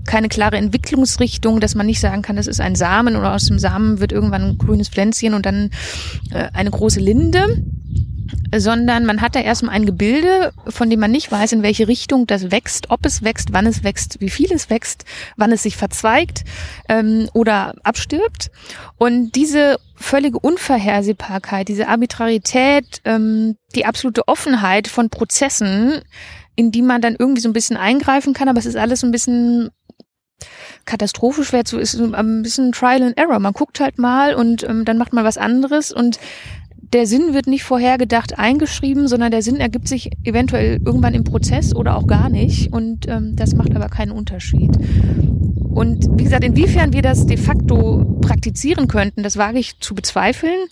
[0.05, 3.57] keine klare Entwicklungsrichtung, dass man nicht sagen kann, das ist ein Samen oder aus dem
[3.57, 5.71] Samen wird irgendwann ein grünes Pflänzchen und dann
[6.31, 7.63] äh, eine große Linde
[8.55, 12.27] sondern man hat da erstmal ein Gebilde, von dem man nicht weiß, in welche Richtung
[12.27, 15.05] das wächst, ob es wächst, wann es wächst, wie viel es wächst,
[15.37, 16.43] wann es sich verzweigt
[16.89, 18.51] ähm, oder abstirbt.
[18.97, 26.01] Und diese völlige Unvorhersehbarkeit, diese Arbitrarität, ähm, die absolute Offenheit von Prozessen,
[26.55, 29.07] in die man dann irgendwie so ein bisschen eingreifen kann, aber es ist alles so
[29.07, 29.69] ein bisschen
[30.85, 33.39] katastrophisch wäre zu, ist ein bisschen Trial and Error.
[33.39, 36.19] Man guckt halt mal und ähm, dann macht man was anderes und
[36.93, 41.75] der Sinn wird nicht vorhergedacht eingeschrieben, sondern der Sinn ergibt sich eventuell irgendwann im Prozess
[41.75, 42.71] oder auch gar nicht.
[42.71, 44.71] Und ähm, das macht aber keinen Unterschied.
[45.73, 50.67] Und wie gesagt, inwiefern wir das de facto praktizieren könnten, das wage ich zu bezweifeln.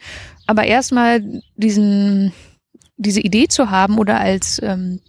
[0.46, 2.32] Aber erstmal diesen,
[2.98, 5.00] diese Idee zu haben oder als ähm,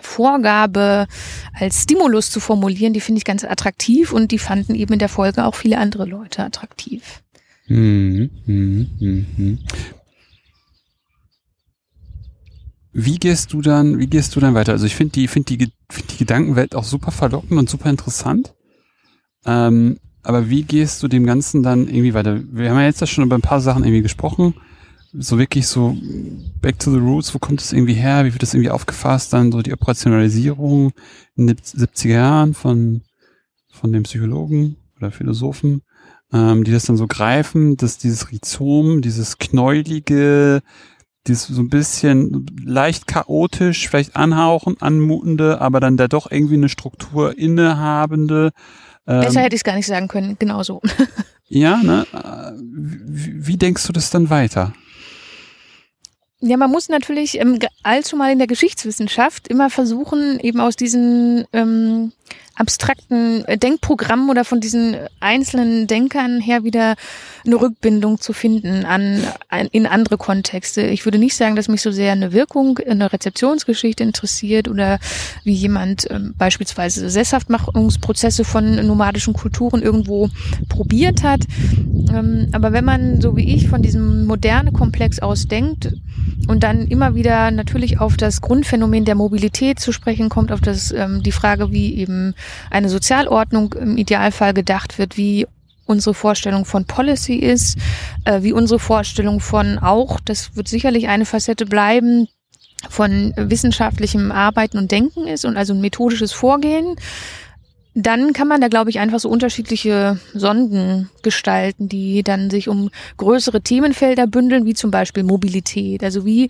[0.00, 1.06] Vorgabe,
[1.52, 5.08] als Stimulus zu formulieren, die finde ich ganz attraktiv und die fanden eben in der
[5.08, 7.22] Folge auch viele andere Leute attraktiv.
[7.66, 9.58] Hm, hm, hm, hm.
[12.92, 14.72] Wie gehst du dann, wie gehst du dann weiter?
[14.72, 18.54] Also ich finde die, finde die, find die Gedankenwelt auch super verlockend und super interessant.
[19.46, 22.40] Ähm, aber wie gehst du dem Ganzen dann irgendwie weiter?
[22.50, 24.54] Wir haben ja jetzt schon über ein paar Sachen irgendwie gesprochen.
[25.14, 25.96] So wirklich so
[26.60, 28.24] back to the roots, wo kommt das irgendwie her?
[28.24, 29.32] Wie wird das irgendwie aufgefasst?
[29.32, 30.92] Dann so die Operationalisierung
[31.36, 33.02] in den 70er Jahren von,
[33.70, 35.82] von dem Psychologen oder Philosophen,
[36.32, 40.62] ähm, die das dann so greifen, dass dieses Rhizom, dieses knäulige,
[41.26, 46.68] dieses so ein bisschen leicht chaotisch, vielleicht anhauchen, anmutende, aber dann da doch irgendwie eine
[46.68, 48.50] Struktur innehabende,
[49.04, 50.80] Besser ähm, hätte ich es gar nicht sagen können, genauso.
[51.48, 52.06] ja, ne?
[52.12, 54.72] Äh, wie, wie denkst du das dann weiter?
[56.40, 61.44] Ja, man muss natürlich ähm, allzu mal in der Geschichtswissenschaft immer versuchen, eben aus diesen
[61.52, 62.12] ähm,
[62.54, 66.96] abstrakten Denkprogrammen oder von diesen einzelnen Denkern her wieder
[67.46, 70.82] eine Rückbindung zu finden an, an, in andere Kontexte.
[70.82, 74.98] Ich würde nicht sagen, dass mich so sehr eine Wirkung, eine Rezeptionsgeschichte interessiert oder
[75.44, 80.28] wie jemand ähm, beispielsweise Sesshaftmachungsprozesse von nomadischen Kulturen irgendwo
[80.68, 81.40] probiert hat.
[82.14, 85.92] Ähm, aber wenn man, so wie ich, von diesem moderne Komplex aus denkt
[86.48, 90.92] und dann immer wieder natürlich auf das Grundphänomen der Mobilität zu sprechen kommt, auf das,
[90.92, 92.21] ähm, die Frage, wie eben
[92.70, 95.46] eine Sozialordnung im Idealfall gedacht wird, wie
[95.86, 97.78] unsere Vorstellung von Policy ist,
[98.24, 102.28] äh, wie unsere Vorstellung von auch, das wird sicherlich eine Facette bleiben,
[102.88, 106.96] von wissenschaftlichem Arbeiten und Denken ist und also ein methodisches Vorgehen,
[107.94, 112.90] dann kann man da, glaube ich, einfach so unterschiedliche Sonden gestalten, die dann sich um
[113.18, 116.02] größere Themenfelder bündeln, wie zum Beispiel Mobilität.
[116.02, 116.48] Also wie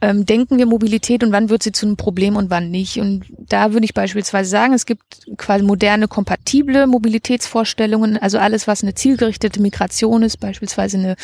[0.00, 2.98] ähm, denken wir Mobilität und wann wird sie zu einem Problem und wann nicht.
[3.00, 8.82] Und da würde ich beispielsweise sagen, es gibt quasi moderne, kompatible Mobilitätsvorstellungen, also alles, was
[8.82, 11.16] eine zielgerichtete Migration ist, beispielsweise eine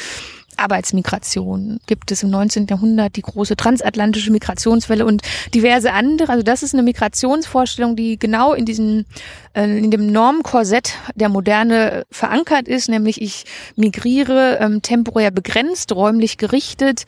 [0.57, 2.67] Arbeitsmigration gibt es im 19.
[2.69, 5.23] Jahrhundert die große transatlantische Migrationswelle und
[5.55, 6.31] diverse andere.
[6.33, 9.07] Also das ist eine Migrationsvorstellung, die genau in diesem
[9.55, 13.45] äh, in dem Normkorsett der Moderne verankert ist, nämlich ich
[13.77, 17.07] migriere ähm, temporär begrenzt, räumlich gerichtet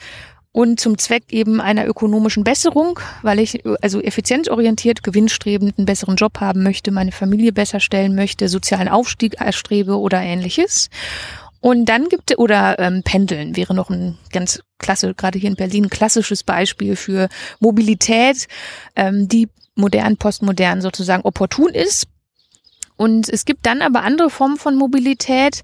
[0.53, 6.41] und zum Zweck eben einer ökonomischen Besserung, weil ich also effizienzorientiert, gewinnstrebend einen besseren Job
[6.41, 10.91] haben möchte, meine Familie besser stellen möchte, sozialen Aufstieg erstrebe oder ähnliches.
[11.61, 15.57] Und dann gibt es, oder ähm, Pendeln wäre noch ein ganz klasse, gerade hier in
[15.57, 17.29] Berlin, klassisches Beispiel für
[17.61, 18.47] Mobilität,
[18.97, 22.09] ähm, die modern, postmodern sozusagen opportun ist.
[22.97, 25.63] Und es gibt dann aber andere Formen von Mobilität,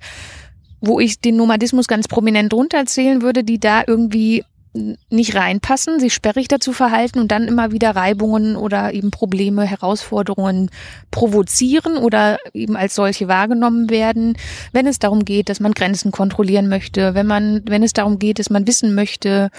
[0.80, 6.14] wo ich den Nomadismus ganz prominent drunter zählen würde, die da irgendwie nicht reinpassen, sich
[6.14, 10.70] sperrig dazu verhalten und dann immer wieder Reibungen oder eben Probleme, Herausforderungen
[11.10, 14.36] provozieren oder eben als solche wahrgenommen werden,
[14.72, 18.38] wenn es darum geht, dass man Grenzen kontrollieren möchte, wenn man, wenn es darum geht,
[18.38, 19.50] dass man wissen möchte,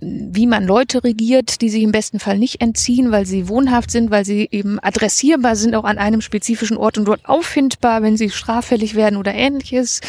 [0.00, 4.10] wie man Leute regiert, die sich im besten Fall nicht entziehen, weil sie wohnhaft sind,
[4.10, 8.30] weil sie eben adressierbar sind, auch an einem spezifischen Ort und dort auffindbar, wenn sie
[8.30, 10.00] straffällig werden oder ähnliches.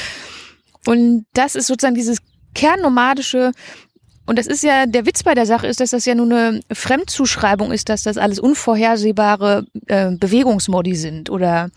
[0.86, 2.20] Und das ist sozusagen dieses
[2.54, 3.52] kernnomadische
[4.26, 6.60] und das ist ja, der Witz bei der Sache ist, dass das ja nur eine
[6.72, 11.70] Fremdzuschreibung ist, dass das alles unvorhersehbare äh, Bewegungsmodi sind oder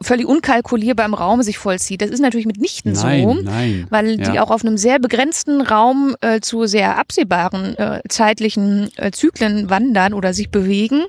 [0.00, 2.00] völlig unkalkulierbar im Raum sich vollzieht.
[2.00, 3.86] Das ist natürlich mitnichten nein, so, nein.
[3.90, 4.30] weil ja.
[4.30, 9.68] die auch auf einem sehr begrenzten Raum äh, zu sehr absehbaren äh, zeitlichen äh, Zyklen
[9.68, 11.02] wandern oder sich bewegen.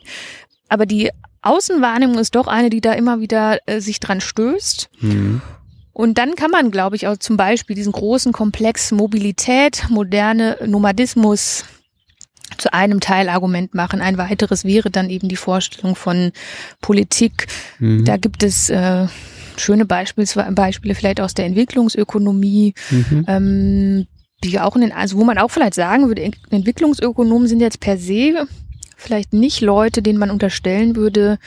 [0.70, 4.90] Aber die Außenwahrnehmung ist doch eine, die da immer wieder äh, sich dran stößt.
[5.02, 5.42] Mhm.
[5.94, 11.66] Und dann kann man, glaube ich, auch zum Beispiel diesen großen Komplex Mobilität, moderne Nomadismus
[12.58, 14.02] zu einem Teilargument machen.
[14.02, 16.32] Ein weiteres wäre dann eben die Vorstellung von
[16.82, 17.48] Politik.
[17.80, 18.06] Mhm.
[18.06, 19.08] Da gibt es äh,
[19.58, 23.26] schöne Beispiele, Beispiele vielleicht aus der Entwicklungsökonomie, mhm.
[23.28, 24.08] ähm,
[24.44, 27.98] die auch in den, also wo man auch vielleicht sagen würde, Entwicklungsökonomen sind jetzt per
[27.98, 28.48] se
[28.96, 31.38] vielleicht nicht Leute, denen man unterstellen würde,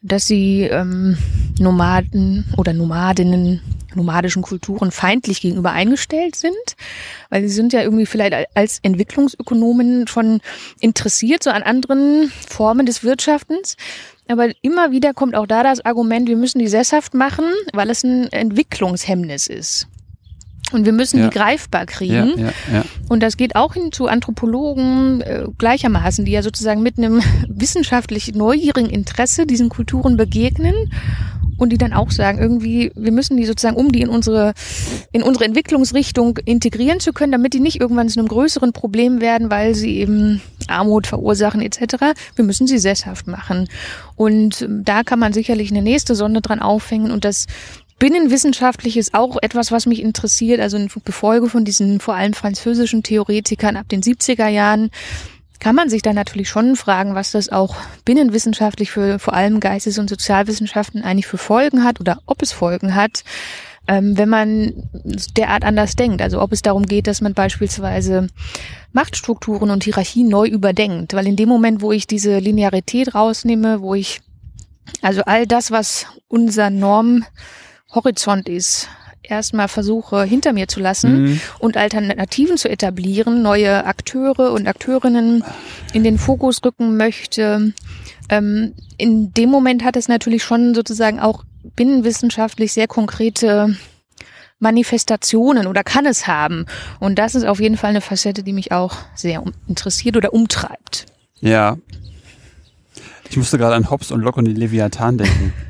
[0.00, 1.16] dass sie ähm,
[1.58, 3.60] Nomaden oder Nomadinnen,
[3.94, 6.54] nomadischen Kulturen feindlich gegenüber eingestellt sind,
[7.30, 10.40] weil sie sind ja irgendwie vielleicht als Entwicklungsökonomen schon
[10.80, 13.76] interessiert so an anderen Formen des Wirtschaftens.
[14.28, 18.04] Aber immer wieder kommt auch da das Argument, wir müssen die sesshaft machen, weil es
[18.04, 19.88] ein Entwicklungshemmnis ist.
[20.72, 21.28] Und wir müssen ja.
[21.28, 22.38] die greifbar kriegen.
[22.38, 26.98] Ja, ja, und das geht auch hin zu Anthropologen äh, gleichermaßen, die ja sozusagen mit
[26.98, 30.90] einem wissenschaftlich neugierigen Interesse diesen Kulturen begegnen
[31.58, 34.54] und die dann auch sagen, irgendwie, wir müssen die sozusagen, um die in unsere,
[35.12, 39.50] in unsere Entwicklungsrichtung integrieren zu können, damit die nicht irgendwann zu einem größeren Problem werden,
[39.50, 42.14] weil sie eben Armut verursachen etc.
[42.36, 43.68] Wir müssen sie sesshaft machen.
[44.14, 47.46] Und ähm, da kann man sicherlich eine nächste Sonde dran aufhängen und das
[47.98, 53.02] Binnenwissenschaftlich ist auch etwas, was mich interessiert, also in Befolge von diesen vor allem französischen
[53.02, 54.90] Theoretikern ab den 70er Jahren
[55.58, 59.98] kann man sich dann natürlich schon fragen, was das auch binnenwissenschaftlich für vor allem Geistes-
[59.98, 63.24] und Sozialwissenschaften eigentlich für Folgen hat oder ob es Folgen hat,
[63.88, 64.88] ähm, wenn man
[65.36, 66.22] derart anders denkt.
[66.22, 68.28] Also ob es darum geht, dass man beispielsweise
[68.92, 71.14] Machtstrukturen und Hierarchien neu überdenkt.
[71.14, 74.20] Weil in dem Moment, wo ich diese Linearität rausnehme, wo ich
[75.02, 76.70] also all das, was unser
[77.88, 78.88] Normhorizont ist,
[79.22, 81.40] erstmal versuche hinter mir zu lassen mhm.
[81.58, 85.44] und Alternativen zu etablieren, neue Akteure und Akteurinnen
[85.92, 87.72] in den Fokus rücken möchte.
[88.28, 91.44] Ähm, in dem Moment hat es natürlich schon sozusagen auch
[91.76, 93.76] binnenwissenschaftlich sehr konkrete
[94.58, 96.66] Manifestationen oder kann es haben.
[97.00, 101.06] Und das ist auf jeden Fall eine Facette, die mich auch sehr interessiert oder umtreibt.
[101.40, 101.78] Ja.
[103.30, 105.52] Ich musste gerade an Hobbes und Locke und die Leviathan denken.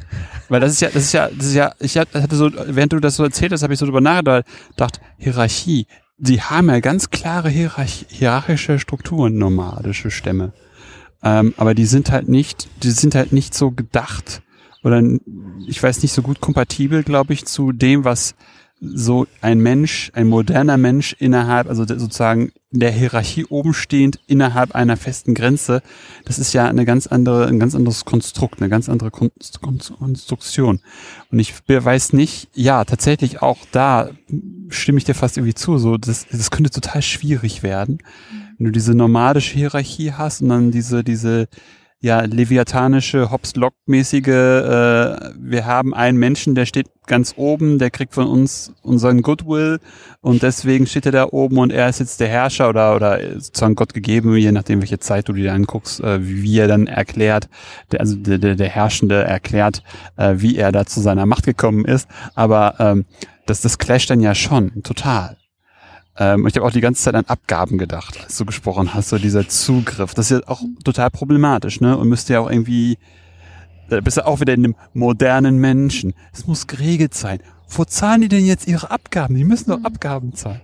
[0.49, 3.01] Weil das ist ja, das ist ja, das ist ja, ich hatte so, während du
[3.01, 5.87] das so erzählt hast, habe ich so drüber nachgedacht, Hierarchie.
[6.17, 10.53] Die haben ja ganz klare Hierarch hierarchische Strukturen, nomadische Stämme.
[11.23, 14.43] Ähm, aber die sind halt nicht, die sind halt nicht so gedacht
[14.83, 15.03] oder
[15.67, 18.35] ich weiß nicht so gut kompatibel, glaube ich, zu dem, was
[18.81, 24.97] so ein Mensch, ein moderner Mensch innerhalb, also sozusagen der Hierarchie oben stehend innerhalb einer
[24.97, 25.83] festen Grenze,
[26.25, 30.81] das ist ja eine ganz andere, ein ganz anderes Konstrukt, eine ganz andere Konstruktion.
[31.31, 34.11] Und ich weiß nicht, ja, tatsächlich auch da
[34.69, 37.99] stimme ich dir fast irgendwie zu, so, das, das könnte total schwierig werden,
[38.59, 41.49] wenn du diese nomadische Hierarchie hast und dann diese, diese,
[42.01, 48.29] ja, leviathanische, Hobbs-Lock-mäßige, äh, wir haben einen Menschen, der steht ganz oben, der kriegt von
[48.29, 49.81] uns unseren Goodwill
[50.21, 53.75] und deswegen steht er da oben und er ist jetzt der Herrscher oder, oder sozusagen
[53.75, 57.49] Gott gegeben, je nachdem, welche Zeit du dir anguckst, äh, wie er dann erklärt,
[57.91, 59.83] der, also der, der, der Herrschende erklärt,
[60.17, 63.07] äh, wie er da zu seiner Macht gekommen ist, aber ähm,
[63.47, 65.38] das, das clasht dann ja schon, total.
[66.19, 69.19] Ähm, ich habe auch die ganze Zeit an Abgaben gedacht, als du gesprochen hast, so
[69.19, 70.15] dieser Zugriff.
[70.15, 71.97] Das ist ja auch total problematisch, ne?
[71.97, 72.99] Und müsste ja auch irgendwie,
[73.89, 76.15] da bist du auch wieder in einem modernen Menschen.
[76.33, 77.39] Es muss geregelt sein.
[77.69, 79.35] Wo zahlen die denn jetzt ihre Abgaben?
[79.35, 79.87] Die müssen doch mhm.
[79.87, 80.61] Abgaben zahlen.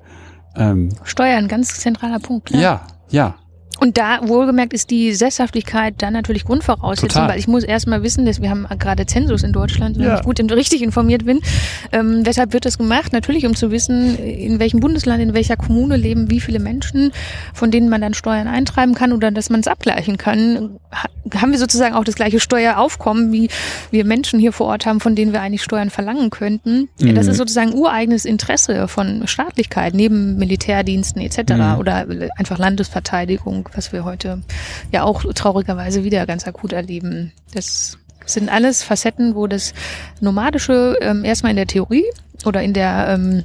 [0.57, 2.47] Ähm, Steuern, ganz zentraler Punkt.
[2.47, 2.61] Klar.
[2.61, 3.35] Ja, ja.
[3.81, 7.29] Und da wohlgemerkt ist die Sesshaftigkeit dann natürlich Grundvoraussetzung, Total.
[7.31, 10.17] weil ich muss erstmal wissen, dass wir haben gerade Zensus in Deutschland, wenn ja.
[10.17, 11.41] ich gut und richtig informiert bin.
[11.93, 15.97] Ähm, deshalb wird das gemacht, natürlich um zu wissen, in welchem Bundesland, in welcher Kommune
[15.97, 17.13] leben wie viele Menschen,
[17.53, 20.79] von denen man dann Steuern eintreiben kann oder dass man es abgleichen kann.
[20.93, 23.49] Ha haben wir sozusagen auch das gleiche Steueraufkommen, wie
[23.91, 26.91] wir Menschen hier vor Ort haben, von denen wir eigentlich Steuern verlangen könnten.
[27.01, 27.15] Mhm.
[27.15, 31.55] Das ist sozusagen ureigenes Interesse von Staatlichkeit, neben Militärdiensten etc.
[31.55, 31.79] Mhm.
[31.79, 32.07] oder
[32.37, 34.43] einfach Landesverteidigung was wir heute
[34.93, 37.33] ja auch traurigerweise wieder ganz akut erleben.
[37.53, 39.75] Das sind alles Facetten, wo das
[40.21, 42.05] Nomadische ähm, erstmal in der Theorie
[42.45, 43.45] oder in der ähm,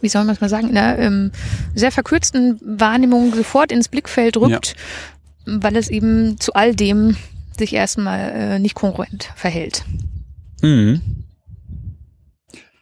[0.00, 1.30] wie soll man es mal sagen, in der ähm,
[1.74, 4.74] sehr verkürzten Wahrnehmung sofort ins Blickfeld rückt,
[5.46, 5.62] ja.
[5.62, 7.16] weil es eben zu all dem
[7.58, 9.84] sich erstmal äh, nicht kongruent verhält.
[10.62, 11.02] Mhm.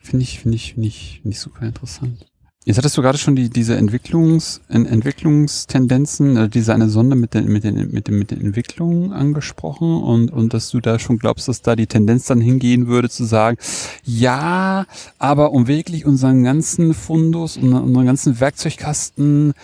[0.01, 2.28] Finde ich, finde ich, finde ich, finde ich super interessant.
[2.69, 7.47] Jetzt hattest du gerade schon die, diese Entwicklungs, Entwicklungstendenzen, äh, diese eine Sonde mit den,
[7.47, 11.49] mit den, mit den, mit den Entwicklungen angesprochen und, und dass du da schon glaubst,
[11.49, 13.57] dass da die Tendenz dann hingehen würde zu sagen,
[14.05, 14.85] ja,
[15.19, 19.55] aber um wirklich unseren ganzen Fundus, unseren ganzen Werkzeugkasten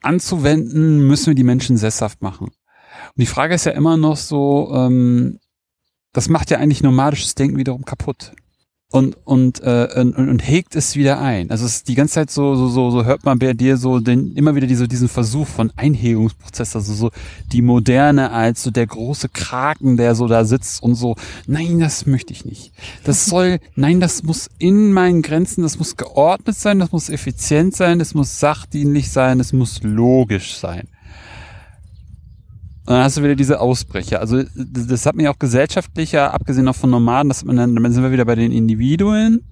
[0.00, 2.46] anzuwenden, müssen wir die Menschen sesshaft machen.
[2.46, 5.40] Und die Frage ist ja immer noch so, ähm,
[6.12, 8.34] das macht ja eigentlich nomadisches Denken wiederum kaputt
[8.90, 11.50] und und, äh, und und hegt es wieder ein.
[11.50, 14.00] Also es ist die ganze Zeit so so so, so hört man bei dir so
[14.00, 17.10] den immer wieder diese diesen Versuch von Einhegungsprozess, also so
[17.52, 22.06] die Moderne als so der große Kraken, der so da sitzt und so nein, das
[22.06, 22.72] möchte ich nicht.
[23.04, 27.76] Das soll nein, das muss in meinen Grenzen, das muss geordnet sein, das muss effizient
[27.76, 30.88] sein, das muss sachdienlich sein, es muss logisch sein.
[32.88, 34.18] Und dann hast du wieder diese Ausbrecher.
[34.18, 38.02] Also das hat mir auch gesellschaftlicher, abgesehen auch von Nomaden, dass man dann, dann sind
[38.02, 39.44] wir wieder bei den Individuen,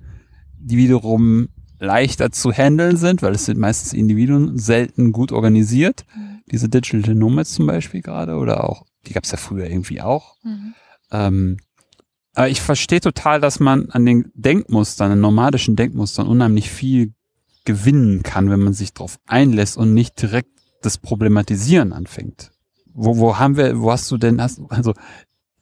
[0.59, 6.07] die wiederum leichter zu handeln sind, weil es sind meistens Individuen, selten gut organisiert.
[6.17, 6.41] Mhm.
[6.51, 10.37] Diese Digital Nomads zum Beispiel gerade oder auch, die gab es ja früher irgendwie auch.
[10.43, 10.75] Mhm.
[11.11, 11.57] Ähm,
[12.33, 17.13] aber ich verstehe total, dass man an den Denkmustern, an nomadischen Denkmustern unheimlich viel
[17.67, 22.56] gewinnen kann, wenn man sich darauf einlässt und nicht direkt das Problematisieren anfängt
[22.97, 24.95] wo, wo haben wir, wo hast du denn, hast, also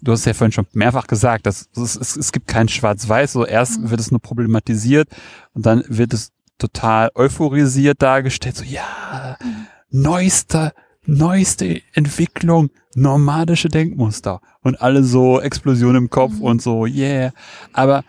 [0.01, 3.45] du hast ja vorhin schon mehrfach gesagt, dass es, es, es gibt kein Schwarz-Weiß, so
[3.45, 3.91] erst mhm.
[3.91, 5.09] wird es nur problematisiert
[5.53, 9.67] und dann wird es total euphorisiert dargestellt, so ja, mhm.
[9.91, 10.73] neuester,
[11.05, 16.43] neueste Entwicklung, nomadische Denkmuster und alle so Explosion im Kopf mhm.
[16.43, 17.33] und so, yeah.
[17.73, 18.05] Aber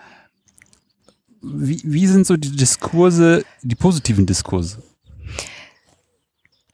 [1.41, 4.81] wie, wie sind so die Diskurse, die positiven Diskurse?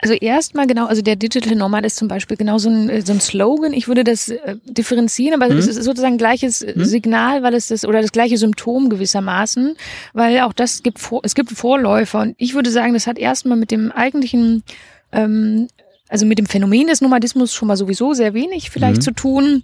[0.02, 3.14] Also erstmal genau, also der Digital Nomad ist zum Beispiel genau so ein, äh, so
[3.14, 3.72] ein Slogan.
[3.72, 5.60] Ich würde das äh, differenzieren, aber mhm.
[5.60, 6.86] es ist sozusagen gleiches mhm.
[6.86, 9.76] Signal, weil es das oder das gleiche Symptom gewissermaßen,
[10.14, 13.58] weil auch das gibt vor, es gibt Vorläufer und ich würde sagen, das hat erstmal
[13.58, 14.64] mit dem eigentlichen
[15.12, 15.68] ähm,
[16.12, 19.02] also mit dem Phänomen des Nomadismus schon mal sowieso sehr wenig vielleicht mhm.
[19.02, 19.64] zu tun.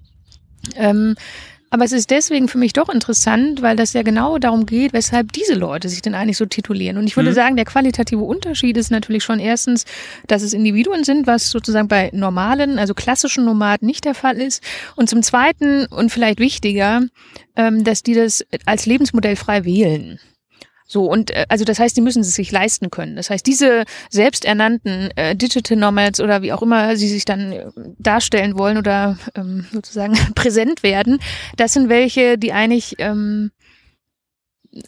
[0.76, 1.16] Ähm,
[1.70, 5.34] aber es ist deswegen für mich doch interessant, weil das ja genau darum geht, weshalb
[5.34, 6.98] diese Leute sich denn eigentlich so titulieren.
[6.98, 7.36] Und ich würde mhm.
[7.36, 9.86] sagen, der qualitative Unterschied ist natürlich schon erstens,
[10.28, 14.64] dass es Individuen sind, was sozusagen bei normalen, also klassischen Nomaden nicht der Fall ist.
[14.96, 17.02] Und zum Zweiten und vielleicht wichtiger,
[17.56, 20.20] ähm, dass die das als Lebensmodell frei wählen.
[20.88, 23.18] So, und äh, also das heißt, die müssen es sich leisten können.
[23.18, 27.66] Das heißt, diese selbsternannten äh, Digital Nomads oder wie auch immer sie sich dann äh,
[28.00, 31.20] darstellen wollen oder ähm, sozusagen präsent werden,
[31.58, 33.52] das sind welche, die eigentlich ähm,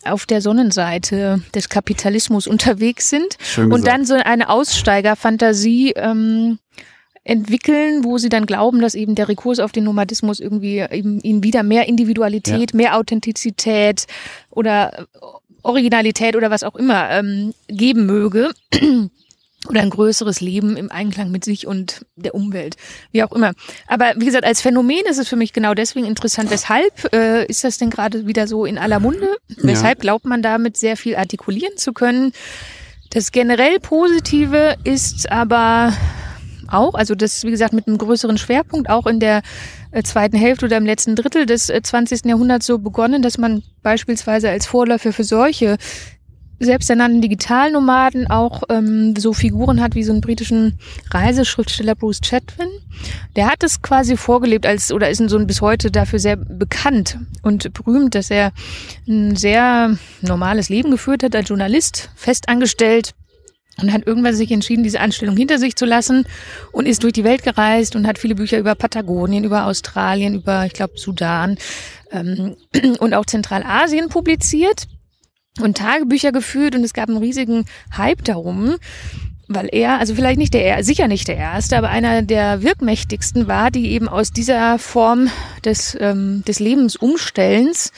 [0.05, 6.59] auf der Sonnenseite des Kapitalismus unterwegs sind und dann so eine Aussteigerfantasie ähm,
[7.23, 11.43] entwickeln, wo sie dann glauben, dass eben der Rekurs auf den Nomadismus irgendwie eben ihnen
[11.43, 12.77] wieder mehr Individualität, ja.
[12.77, 14.05] mehr Authentizität
[14.51, 15.07] oder
[15.63, 18.51] Originalität oder was auch immer ähm, geben möge.
[19.67, 22.75] oder ein größeres Leben im Einklang mit sich und der Umwelt,
[23.11, 23.51] wie auch immer.
[23.87, 26.49] Aber wie gesagt, als Phänomen ist es für mich genau deswegen interessant.
[26.49, 29.35] Weshalb äh, ist das denn gerade wieder so in aller Munde?
[29.57, 30.01] Weshalb ja.
[30.01, 32.31] glaubt man damit sehr viel artikulieren zu können?
[33.09, 35.93] Das generell Positive ist aber
[36.67, 39.41] auch, also das, wie gesagt, mit einem größeren Schwerpunkt auch in der
[40.03, 42.25] zweiten Hälfte oder im letzten Drittel des 20.
[42.25, 45.77] Äh, Jahrhunderts so begonnen, dass man beispielsweise als Vorläufer für solche
[46.59, 50.77] selbsternannten Digitalnomaden auch ähm, so Figuren hat wie so einen britischen
[51.09, 52.67] Reiseschriftsteller Bruce Chatwin.
[53.35, 57.17] Der hat es quasi vorgelebt als oder ist so ein bis heute dafür sehr bekannt
[57.43, 58.51] und berühmt, dass er
[59.07, 63.13] ein sehr normales Leben geführt hat als Journalist, festangestellt
[63.81, 66.25] und hat irgendwann sich entschieden, diese Anstellung hinter sich zu lassen
[66.71, 70.65] und ist durch die Welt gereist und hat viele Bücher über Patagonien, über Australien, über,
[70.65, 71.57] ich glaube, Sudan
[72.11, 72.55] ähm,
[72.99, 74.87] und auch Zentralasien publiziert
[75.61, 76.75] und Tagebücher geführt.
[76.75, 77.65] Und es gab einen riesigen
[77.95, 78.75] Hype darum,
[79.47, 83.71] weil er, also vielleicht nicht der, sicher nicht der erste, aber einer der wirkmächtigsten war,
[83.71, 85.29] die eben aus dieser Form
[85.65, 87.91] des, ähm, des Lebensumstellens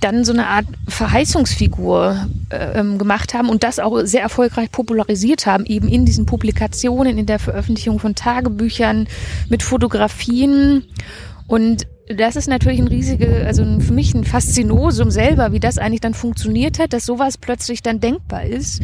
[0.00, 5.46] dann so eine Art Verheißungsfigur äh, ähm, gemacht haben und das auch sehr erfolgreich popularisiert
[5.46, 9.06] haben, eben in diesen Publikationen, in der Veröffentlichung von Tagebüchern
[9.48, 10.84] mit Fotografien.
[11.46, 16.00] Und das ist natürlich ein riesige, also für mich ein Faszinosum selber, wie das eigentlich
[16.00, 18.82] dann funktioniert hat, dass sowas plötzlich dann denkbar ist.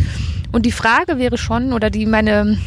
[0.52, 2.58] Und die Frage wäre schon, oder die meine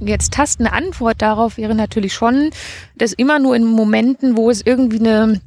[0.00, 2.50] jetzt tastende Antwort darauf wäre natürlich schon,
[2.96, 5.40] dass immer nur in Momenten, wo es irgendwie eine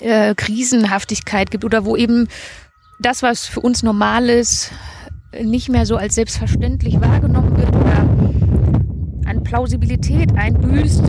[0.00, 2.28] äh, Krisenhaftigkeit gibt oder wo eben
[3.00, 4.72] das, was für uns normal ist,
[5.42, 8.08] nicht mehr so als selbstverständlich wahrgenommen wird oder
[9.28, 11.02] an Plausibilität einbüßt.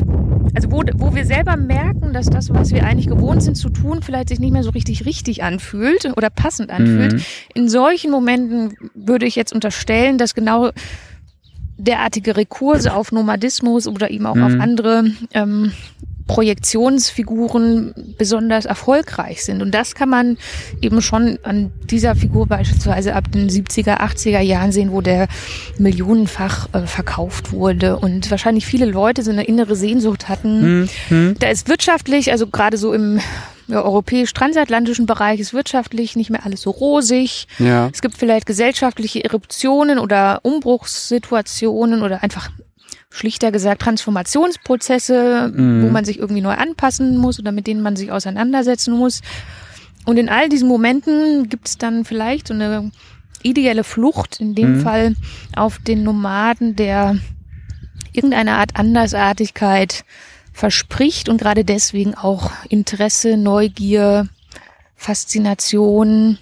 [0.56, 4.02] Also wo, wo wir selber merken, dass das, was wir eigentlich gewohnt sind zu tun,
[4.02, 7.14] vielleicht sich nicht mehr so richtig richtig anfühlt oder passend anfühlt.
[7.14, 7.22] Mhm.
[7.54, 10.72] In solchen Momenten würde ich jetzt unterstellen, dass genau
[11.78, 14.44] derartige Rekurse auf Nomadismus oder eben auch mhm.
[14.44, 15.74] auf andere ähm,
[16.28, 19.62] Projektionsfiguren besonders erfolgreich sind.
[19.62, 20.38] Und das kann man
[20.82, 25.28] eben schon an dieser Figur beispielsweise ab den 70er, 80er Jahren sehen, wo der
[25.78, 30.90] millionenfach äh, verkauft wurde und wahrscheinlich viele Leute so eine innere Sehnsucht hatten.
[31.10, 31.36] Mhm.
[31.40, 33.20] Da ist wirtschaftlich, also gerade so im
[33.68, 37.48] ja, europäisch-transatlantischen Bereich ist wirtschaftlich nicht mehr alles so rosig.
[37.60, 37.90] Ja.
[37.92, 42.50] Es gibt vielleicht gesellschaftliche Eruptionen oder Umbruchssituationen oder einfach
[43.16, 45.84] schlichter gesagt Transformationsprozesse, mhm.
[45.84, 49.22] wo man sich irgendwie neu anpassen muss oder mit denen man sich auseinandersetzen muss.
[50.06, 52.92] Und in all diesen Momenten gibt es dann vielleicht so eine
[53.42, 54.82] ideelle Flucht, in dem mhm.
[54.82, 55.16] Fall
[55.56, 57.18] auf den Nomaden, der
[58.12, 60.04] irgendeine Art Andersartigkeit
[60.52, 64.28] verspricht und gerade deswegen auch Interesse, Neugier,
[64.96, 66.38] Faszination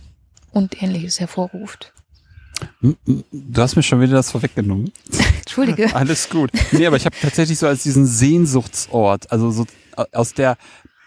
[0.52, 1.93] und ähnliches hervorruft.
[2.82, 4.92] Du hast mir schon wieder das vorweggenommen.
[5.40, 5.96] Entschuldige.
[5.96, 6.52] Alles gut.
[6.72, 9.66] Nee, aber ich habe tatsächlich so als diesen Sehnsuchtsort, also so
[10.12, 10.58] aus der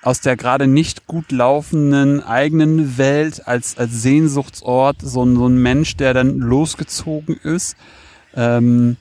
[0.03, 5.61] aus der gerade nicht gut laufenden eigenen Welt als, als Sehnsuchtsort so ein, so ein
[5.61, 7.77] Mensch, der dann losgezogen ist
[8.35, 8.99] ähm,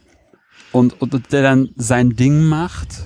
[0.71, 3.05] und, und der dann sein Ding macht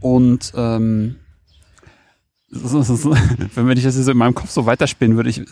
[0.00, 1.16] und ähm,
[2.52, 5.42] wenn ich das so in meinem Kopf so weiterspinnen würde, ich,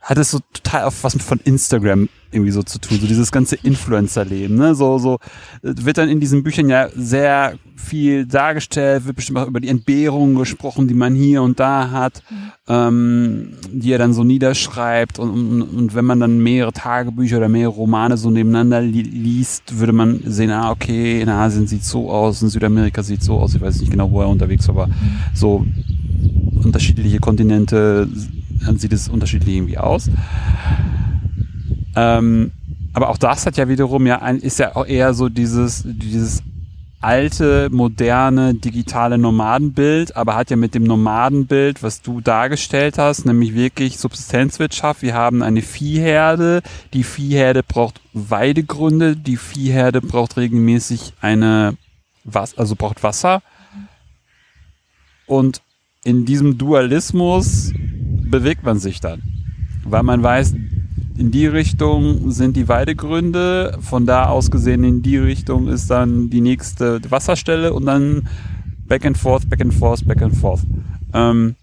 [0.00, 3.56] hat es so total auf was von Instagram irgendwie so zu tun, so dieses ganze
[3.56, 4.74] Influencer-Leben, ne?
[4.74, 5.18] So, so
[5.62, 9.68] äh, wird dann in diesen Büchern ja sehr viel dargestellt, wird bestimmt auch über die
[9.68, 12.52] Entbehrungen gesprochen, die man hier und da hat, mhm.
[12.68, 17.48] ähm, die er dann so niederschreibt und, und, und wenn man dann mehrere Tagebücher oder
[17.48, 22.10] mehrere Romane so nebeneinander li liest, würde man sehen, ah, okay, in Asien sieht so
[22.10, 24.86] aus, in Südamerika sieht so aus, ich weiß nicht genau, wo er unterwegs war, aber
[24.86, 24.92] mhm.
[25.34, 25.66] so
[26.62, 28.08] unterschiedliche Kontinente
[28.76, 30.10] sieht es unterschiedlich irgendwie aus.
[31.96, 32.52] Ähm,
[32.92, 36.42] aber auch das hat ja wiederum ja ein, ist ja auch eher so dieses, dieses
[37.00, 43.54] alte, moderne, digitale Nomadenbild, aber hat ja mit dem Nomadenbild, was du dargestellt hast, nämlich
[43.54, 45.00] wirklich Subsistenzwirtschaft.
[45.00, 46.62] Wir haben eine Viehherde.
[46.92, 49.16] Die Viehherde braucht Weidegründe.
[49.16, 51.76] Die Viehherde braucht regelmäßig eine,
[52.24, 53.42] was, also braucht Wasser.
[55.26, 55.62] Und
[56.04, 57.72] in diesem Dualismus
[58.30, 59.22] bewegt man sich dann,
[59.84, 60.54] weil man weiß,
[61.16, 66.30] in die Richtung sind die Weidegründe, von da aus gesehen in die Richtung ist dann
[66.30, 68.28] die nächste Wasserstelle und dann
[68.86, 70.62] back and forth, back and forth, back and forth.
[71.12, 71.56] Ähm,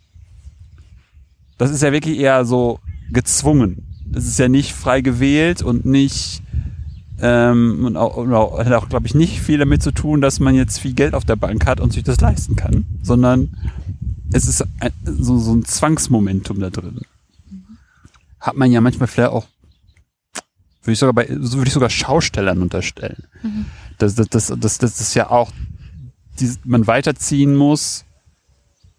[1.57, 2.79] das ist ja wirklich eher so
[3.11, 3.87] gezwungen.
[4.05, 6.43] Das ist ja nicht frei gewählt und nicht
[7.19, 10.77] ähm, und auch, auch, auch, glaube ich, nicht viel damit zu tun, dass man jetzt
[10.77, 13.49] viel Geld auf der Bank hat und sich das leisten kann, sondern
[14.31, 17.01] es ist ein, so, so ein Zwangsmomentum da drin.
[18.39, 19.47] Hat man ja manchmal vielleicht auch,
[20.83, 23.23] würde ich sogar bei, würde ich sogar Schaustellern unterstellen.
[23.43, 23.65] Mhm.
[23.97, 25.51] Das, das, das, das, das ist ja auch,
[26.39, 28.05] die, man weiterziehen muss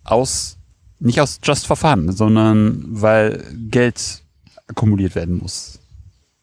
[0.05, 0.57] aus,
[0.99, 4.23] nicht aus Just for Fun, sondern weil Geld
[4.67, 5.79] akkumuliert werden muss.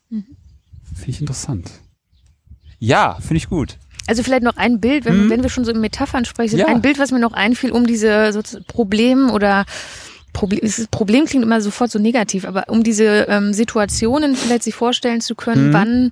[0.09, 0.25] Mhm.
[0.93, 1.71] Finde ich interessant.
[2.79, 3.77] Ja, finde ich gut.
[4.07, 5.29] Also vielleicht noch ein Bild, wenn, mhm.
[5.29, 6.67] wenn wir schon so in Metaphern sprechen, ja.
[6.67, 9.65] ein Bild, was mir noch einfiel, um diese so Problem oder
[10.33, 14.75] Problem, das Problem klingt immer sofort so negativ, aber um diese ähm, Situationen vielleicht sich
[14.75, 15.73] vorstellen zu können, mhm.
[15.73, 16.11] wann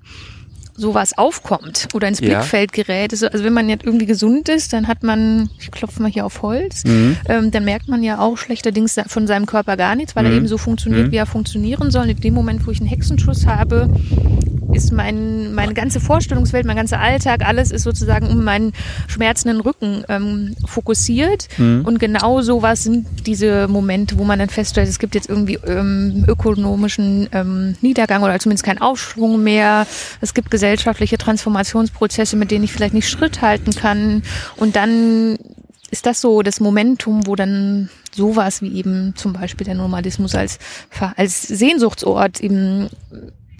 [0.75, 3.11] sowas aufkommt oder ins Blickfeld gerät.
[3.11, 6.25] Also, also wenn man jetzt irgendwie gesund ist, dann hat man, ich klopfe mal hier
[6.25, 7.17] auf Holz, mhm.
[7.27, 10.31] ähm, dann merkt man ja auch schlechterdings von seinem Körper gar nichts, weil mhm.
[10.31, 11.11] er eben so funktioniert, mhm.
[11.11, 12.09] wie er funktionieren soll.
[12.09, 13.89] in dem Moment, wo ich einen Hexenschuss habe,
[14.73, 18.73] ist mein, meine ganze Vorstellungswelt, mein ganzer Alltag, alles ist sozusagen um meinen
[19.07, 21.47] schmerzenden Rücken ähm, fokussiert.
[21.57, 21.85] Mhm.
[21.85, 26.25] Und genau sowas sind diese Momente, wo man dann feststellt, es gibt jetzt irgendwie ähm,
[26.27, 29.85] ökonomischen ähm, Niedergang oder zumindest keinen Aufschwung mehr.
[30.21, 34.23] Es gibt gesellschaftliche Transformationsprozesse, mit denen ich vielleicht nicht Schritt halten kann.
[34.55, 35.37] Und dann
[35.91, 40.59] ist das so das Momentum, wo dann sowas wie eben zum Beispiel der Nomadismus als,
[41.17, 42.89] als Sehnsuchtsort eben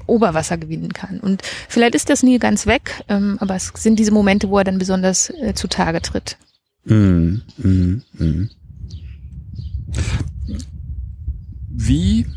[0.07, 1.19] Oberwasser gewinnen kann.
[1.19, 4.63] Und vielleicht ist das nie ganz weg, ähm, aber es sind diese Momente, wo er
[4.63, 6.37] dann besonders äh, zutage tritt.
[6.85, 8.49] Mm, mm, mm.
[11.69, 12.27] Wie,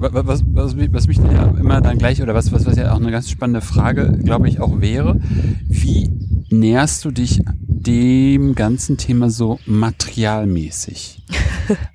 [0.00, 3.10] was, was, was mich ja immer dann gleich, oder was, was, was ja auch eine
[3.10, 5.20] ganz spannende Frage, glaube ich, auch wäre,
[5.68, 6.10] wie
[6.50, 11.22] näherst du dich dem ganzen Thema so materialmäßig?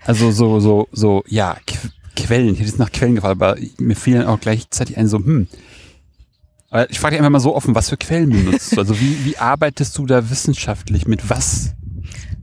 [0.06, 1.58] Also so, so, so, ja,
[2.16, 5.48] Quellen, ich hätte jetzt nach Quellen gefragt, aber mir fielen auch gleichzeitig ein so, hm.
[6.90, 8.80] Ich frage dich einfach mal so offen, was für Quellen benutzt du?
[8.80, 11.08] Also wie, wie arbeitest du da wissenschaftlich?
[11.08, 11.74] Mit was?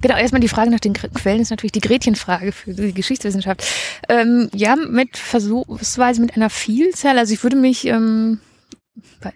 [0.03, 3.64] Genau, erstmal die Frage nach den Quellen ist natürlich die Gretchenfrage für die Geschichtswissenschaft.
[4.09, 7.18] Ähm, ja, mit versuchsweise mit einer Vielzahl.
[7.18, 8.40] Also ich würde mich, ähm,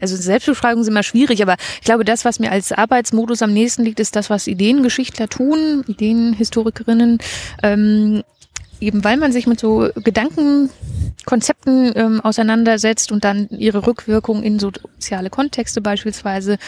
[0.00, 3.84] also Selbstbeschreibungen sind immer schwierig, aber ich glaube, das, was mir als Arbeitsmodus am nächsten
[3.84, 7.18] liegt, ist das, was Ideengeschichtler tun, Ideenhistorikerinnen.
[7.62, 8.24] Ähm,
[8.80, 15.30] eben weil man sich mit so Gedankenkonzepten ähm, auseinandersetzt und dann ihre Rückwirkung in soziale
[15.30, 16.58] Kontexte beispielsweise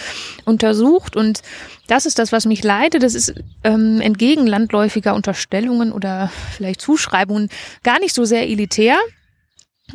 [0.44, 1.16] untersucht.
[1.16, 1.42] Und
[1.86, 3.02] das ist das, was mich leitet.
[3.02, 3.34] Das ist
[3.64, 7.48] ähm, entgegen landläufiger Unterstellungen oder vielleicht Zuschreibungen
[7.82, 8.96] gar nicht so sehr elitär,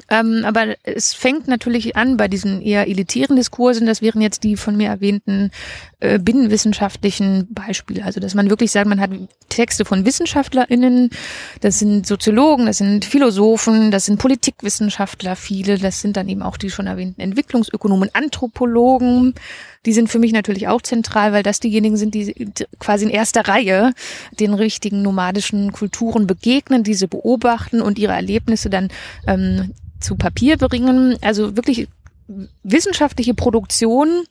[0.10, 3.86] ähm, aber es fängt natürlich an bei diesen eher elitären Diskursen.
[3.86, 5.52] Das wären jetzt die von mir erwähnten
[6.00, 8.04] äh, binnenwissenschaftlichen Beispiele.
[8.04, 9.12] Also, dass man wirklich sagt, man hat
[9.50, 11.12] Texte von WissenschaftlerInnen,
[11.62, 15.78] das sind Soziologen, das sind Philosophen, das sind Politikwissenschaftler, viele.
[15.78, 19.36] Das sind dann eben auch die schon erwähnten Entwicklungsökonomen, Anthropologen.
[19.86, 22.34] Die sind für mich natürlich auch zentral, weil das diejenigen sind, die
[22.80, 23.94] quasi in erster Reihe
[24.40, 28.90] den richtigen nomadischen Kulturen begegnen, diese beobachten und ihre Erlebnisse dann
[29.28, 29.74] ähm,
[30.04, 31.18] zu Papier bringen.
[31.22, 31.88] Also wirklich
[32.64, 34.24] wissenschaftliche Produktion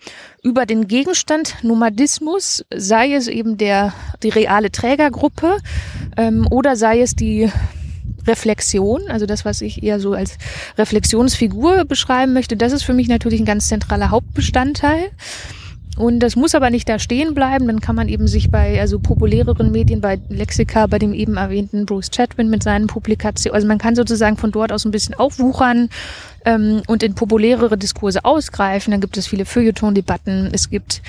[0.42, 3.92] über den Gegenstand Nomadismus, sei es eben der,
[4.22, 5.58] die reale Trägergruppe
[6.16, 7.50] ähm, oder sei es die
[8.26, 10.38] Reflexion, also das, was ich eher so als
[10.78, 15.10] Reflexionsfigur beschreiben möchte, das ist für mich natürlich ein ganz zentraler Hauptbestandteil.
[15.96, 17.66] Und das muss aber nicht da stehen bleiben.
[17.66, 21.84] Dann kann man eben sich bei also populäreren Medien, bei Lexika, bei dem eben erwähnten
[21.84, 25.90] Bruce Chatwin mit seinen Publikationen, also man kann sozusagen von dort aus ein bisschen aufwuchern
[26.44, 28.90] ähm, und in populärere Diskurse ausgreifen.
[28.90, 30.50] Dann gibt es viele Feuilleton-Debatten.
[30.52, 31.02] Es gibt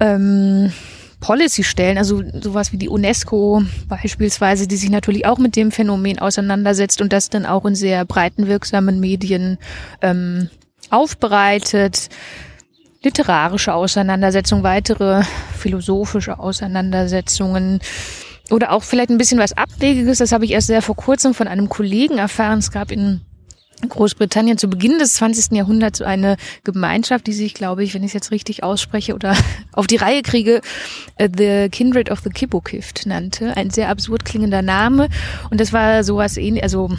[0.00, 0.72] ähm,
[1.20, 7.00] Policy-Stellen, also sowas wie die UNESCO beispielsweise, die sich natürlich auch mit dem Phänomen auseinandersetzt
[7.00, 9.58] und das dann auch in sehr breiten wirksamen Medien
[10.02, 10.48] ähm,
[10.88, 12.08] aufbereitet
[13.02, 15.22] literarische Auseinandersetzungen, weitere
[15.56, 17.80] philosophische Auseinandersetzungen
[18.50, 20.18] oder auch vielleicht ein bisschen was Abwegiges.
[20.18, 22.58] Das habe ich erst sehr vor kurzem von einem Kollegen erfahren.
[22.58, 23.22] Es gab in
[23.88, 25.52] Großbritannien zu Beginn des 20.
[25.52, 29.34] Jahrhunderts eine Gemeinschaft, die sich, glaube ich, wenn ich es jetzt richtig ausspreche oder
[29.72, 30.60] auf die Reihe kriege,
[31.20, 33.56] uh, The Kindred of the Kibbukift nannte.
[33.56, 35.08] Ein sehr absurd klingender Name.
[35.50, 36.90] Und das war sowas ähnlich, also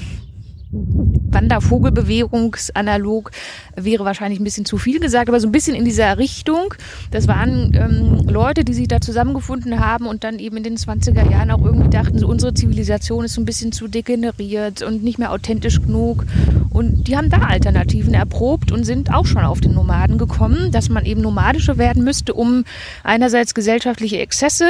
[0.71, 3.31] Wandervogelbewegungsanalog
[3.75, 6.73] wäre wahrscheinlich ein bisschen zu viel gesagt, aber so ein bisschen in dieser Richtung.
[7.11, 11.29] Das waren ähm, Leute, die sich da zusammengefunden haben und dann eben in den 20er
[11.29, 15.19] Jahren auch irgendwie dachten, so unsere Zivilisation ist so ein bisschen zu degeneriert und nicht
[15.19, 16.25] mehr authentisch genug.
[16.69, 20.89] Und die haben da Alternativen erprobt und sind auch schon auf den Nomaden gekommen, dass
[20.89, 22.63] man eben nomadischer werden müsste, um
[23.03, 24.65] einerseits gesellschaftliche Exzesse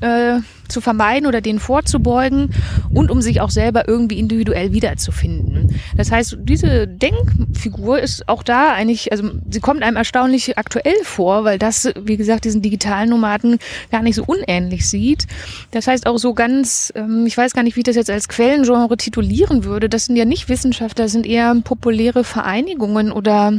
[0.00, 2.54] äh, zu vermeiden oder denen vorzubeugen
[2.90, 5.80] und um sich auch selber irgendwie individuell wiederzufinden.
[5.96, 11.44] Das heißt, diese Denkfigur ist auch da eigentlich, also sie kommt einem erstaunlich aktuell vor,
[11.44, 13.58] weil das, wie gesagt, diesen digitalen Nomaden
[13.90, 15.26] gar nicht so unähnlich sieht.
[15.72, 18.28] Das heißt auch so ganz, ähm, ich weiß gar nicht, wie ich das jetzt als
[18.28, 23.54] Quellengenre titulieren würde, das sind ja nicht Wissenschaftler, das sind eher populäre Vereinigungen oder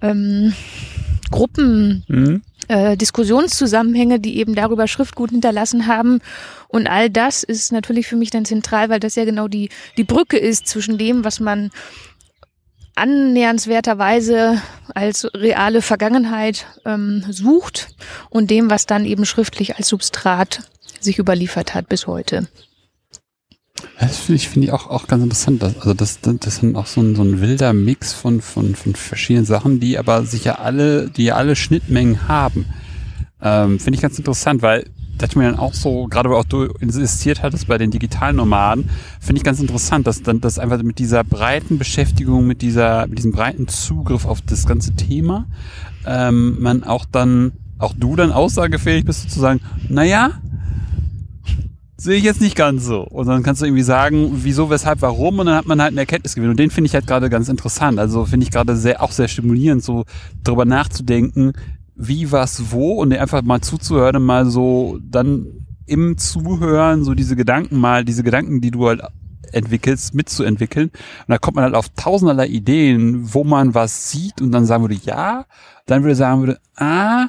[0.00, 0.54] ähm,
[1.30, 2.04] Gruppen.
[2.08, 2.42] Mhm
[2.72, 6.20] äh, Diskussionszusammenhänge, die eben darüber Schriftgut hinterlassen haben.
[6.68, 9.68] Und all das ist natürlich für mich dann zentral, weil das ja genau die,
[9.98, 11.70] die Brücke ist zwischen dem, was man
[12.94, 14.60] annähernswerterweise
[14.94, 17.88] als reale Vergangenheit ähm, sucht
[18.30, 20.60] und dem, was dann eben schriftlich als Substrat
[20.98, 22.48] sich überliefert hat bis heute.
[23.98, 25.62] Das finde ich, finde ich auch, auch ganz interessant.
[25.62, 28.94] Dass, also das, das sind auch so ein, so ein wilder Mix von, von, von
[28.94, 32.66] verschiedenen Sachen, die aber sicher alle, die alle Schnittmengen haben.
[33.40, 34.84] Ähm, finde ich ganz interessant, weil
[35.18, 38.88] das mir dann auch so, gerade weil auch du insistiert hattest bei den digitalen Nomaden,
[39.20, 43.18] finde ich ganz interessant, dass dann das einfach mit dieser breiten Beschäftigung, mit dieser, mit
[43.18, 45.46] diesem breiten Zugriff auf das ganze Thema,
[46.06, 50.40] ähm, man auch dann, auch du dann aussagefähig bist, zu sagen, naja,
[52.02, 53.02] sehe ich jetzt nicht ganz so.
[53.02, 56.00] Und dann kannst du irgendwie sagen, wieso, weshalb, warum und dann hat man halt eine
[56.00, 56.50] Erkenntnisgewinn.
[56.50, 57.98] Und den finde ich halt gerade ganz interessant.
[58.00, 60.04] Also finde ich gerade sehr, auch sehr stimulierend, so
[60.42, 61.52] darüber nachzudenken,
[61.94, 65.46] wie, was, wo und einfach mal zuzuhören und mal so dann
[65.86, 69.02] im Zuhören so diese Gedanken mal, diese Gedanken, die du halt
[69.52, 70.88] entwickelst, mitzuentwickeln.
[70.88, 74.82] Und da kommt man halt auf tausenderlei Ideen, wo man was sieht und dann sagen
[74.82, 75.44] würde, ja,
[75.86, 77.28] dann würde sagen würde, ah,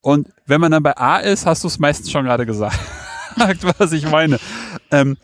[0.00, 2.78] und wenn man dann bei A ist, hast du es meistens schon gerade gesagt.
[3.78, 4.38] Was ich meine.
[4.90, 5.16] Ähm,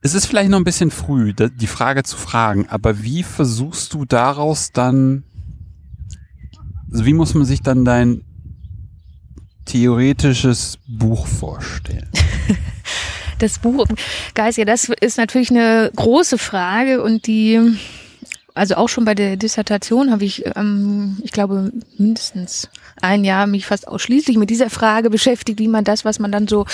[0.00, 4.04] es ist vielleicht noch ein bisschen früh, die Frage zu fragen, aber wie versuchst du
[4.04, 5.24] daraus dann,
[6.92, 8.22] also wie muss man sich dann dein
[9.64, 12.08] theoretisches Buch vorstellen?
[13.40, 13.84] Das Buch,
[14.34, 17.76] Geist, ja, das ist natürlich eine große Frage und die
[18.54, 22.70] also auch schon bei der Dissertation habe ich, ähm, ich glaube, mindestens
[23.00, 26.48] ein Jahr mich fast ausschließlich mit dieser Frage beschäftigt, wie man das, was man dann
[26.48, 26.66] so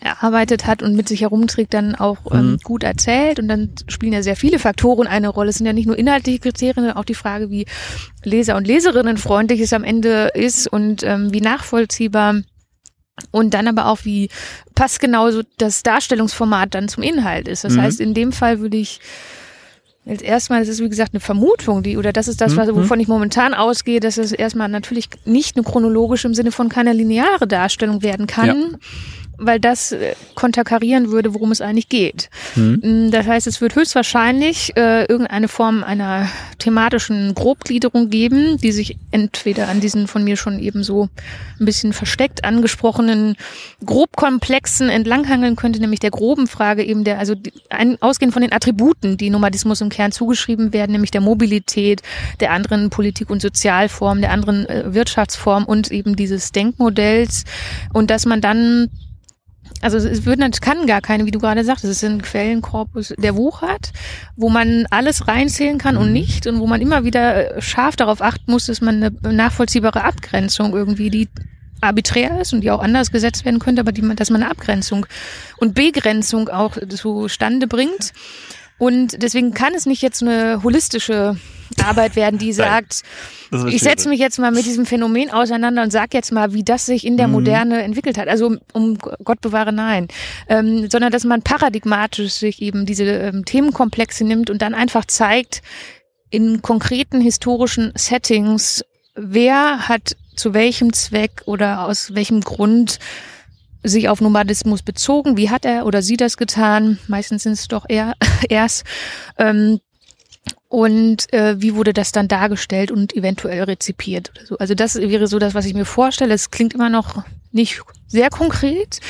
[0.00, 2.58] erarbeitet hat und mit sich herumträgt, dann auch ähm, mhm.
[2.58, 3.38] gut erzählt.
[3.38, 5.50] Und dann spielen ja sehr viele Faktoren eine Rolle.
[5.50, 7.66] Es sind ja nicht nur inhaltliche Kriterien, sondern auch die Frage, wie
[8.24, 12.42] Leser und Leserinnen freundlich es am Ende ist und ähm, wie nachvollziehbar
[13.30, 14.28] und dann aber auch, wie
[14.74, 17.64] passgenau so das Darstellungsformat dann zum Inhalt ist.
[17.64, 17.82] Das mhm.
[17.82, 19.00] heißt, in dem Fall würde ich
[20.04, 22.76] Jetzt erstmal, das ist wie gesagt eine Vermutung, die, oder das ist das, was, mhm.
[22.76, 26.94] wovon ich momentan ausgehe, dass es erstmal natürlich nicht eine chronologische im Sinne von keine
[26.94, 28.46] lineare Darstellung werden kann.
[28.46, 28.78] Ja
[29.38, 32.28] weil das äh, konterkarieren würde, worum es eigentlich geht.
[32.56, 32.80] Mhm.
[32.82, 36.28] Mm, das heißt, es wird höchstwahrscheinlich äh, irgendeine Form einer
[36.58, 41.08] thematischen Grobgliederung geben, die sich entweder an diesen von mir schon eben so
[41.60, 43.36] ein bisschen versteckt angesprochenen
[43.84, 48.52] Grobkomplexen entlanghangeln könnte, nämlich der groben Frage eben der, also die, ein, ausgehend von den
[48.52, 52.02] Attributen, die Nomadismus im Kern zugeschrieben werden, nämlich der Mobilität,
[52.40, 57.44] der anderen Politik- und Sozialform, der anderen äh, Wirtschaftsform und eben dieses Denkmodells
[57.92, 58.90] und dass man dann
[59.80, 63.14] also es wird, es kann gar keine, wie du gerade sagst, es ist ein Quellenkorpus,
[63.18, 63.92] der wuchert,
[64.36, 66.12] wo man alles reinzählen kann und mhm.
[66.12, 70.04] nicht und wo man immer wieder äh, scharf darauf achten muss, dass man eine nachvollziehbare
[70.04, 71.28] Abgrenzung irgendwie, die
[71.80, 75.06] arbiträr ist und die auch anders gesetzt werden könnte, aber die, dass man eine Abgrenzung
[75.58, 78.12] und Begrenzung auch zustande bringt.
[78.78, 81.36] Und deswegen kann es nicht jetzt eine holistische
[81.84, 83.02] Arbeit werden, die sagt,
[83.68, 86.86] ich setze mich jetzt mal mit diesem Phänomen auseinander und sag jetzt mal, wie das
[86.86, 87.34] sich in der mhm.
[87.34, 88.28] Moderne entwickelt hat.
[88.28, 90.08] Also um, um Gott bewahre, nein.
[90.48, 95.62] Ähm, sondern dass man paradigmatisch sich eben diese ähm, Themenkomplexe nimmt und dann einfach zeigt,
[96.30, 102.98] in konkreten historischen Settings, wer hat zu welchem Zweck oder aus welchem Grund
[103.82, 107.86] sich auf Nomadismus bezogen, wie hat er oder sie das getan, meistens sind es doch
[107.88, 108.14] eher
[108.48, 108.84] erst,
[109.38, 109.80] ähm,
[110.68, 114.58] und äh, wie wurde das dann dargestellt und eventuell rezipiert oder so.
[114.58, 116.34] Also das wäre so das, was ich mir vorstelle.
[116.34, 119.00] Es klingt immer noch nicht sehr konkret,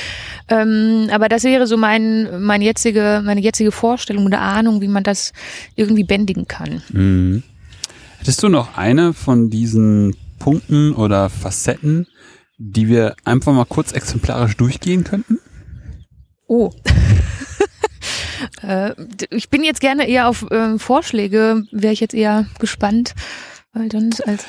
[0.47, 5.03] ähm, aber das wäre so mein, meine jetzige, meine jetzige Vorstellung oder Ahnung, wie man
[5.03, 5.33] das
[5.75, 6.81] irgendwie bändigen kann.
[6.89, 7.43] Mhm.
[8.19, 12.07] Hättest du noch eine von diesen Punkten oder Facetten,
[12.57, 15.39] die wir einfach mal kurz exemplarisch durchgehen könnten?
[16.47, 16.71] Oh.
[18.61, 18.93] äh,
[19.29, 23.13] ich bin jetzt gerne eher auf äh, Vorschläge, wäre ich jetzt eher gespannt,
[23.73, 24.45] weil sonst als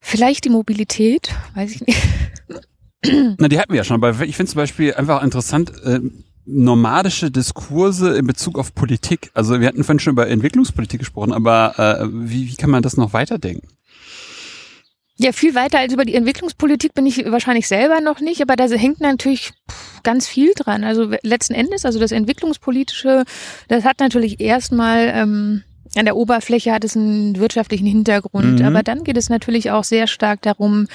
[0.00, 2.02] vielleicht die Mobilität, weiß ich nicht.
[3.38, 6.00] Na, die hatten wir ja schon, aber ich finde zum Beispiel einfach interessant, äh,
[6.44, 9.30] nomadische Diskurse in Bezug auf Politik.
[9.34, 12.96] Also wir hatten vorhin schon über Entwicklungspolitik gesprochen, aber äh, wie, wie kann man das
[12.96, 13.68] noch weiterdenken?
[15.20, 18.66] Ja, viel weiter als über die Entwicklungspolitik bin ich wahrscheinlich selber noch nicht, aber da
[18.66, 19.52] hängt natürlich
[20.04, 20.84] ganz viel dran.
[20.84, 23.24] Also letzten Endes, also das Entwicklungspolitische,
[23.66, 25.64] das hat natürlich erstmal ähm,
[25.96, 28.66] an der Oberfläche hat es einen wirtschaftlichen Hintergrund, mhm.
[28.66, 30.86] aber dann geht es natürlich auch sehr stark darum,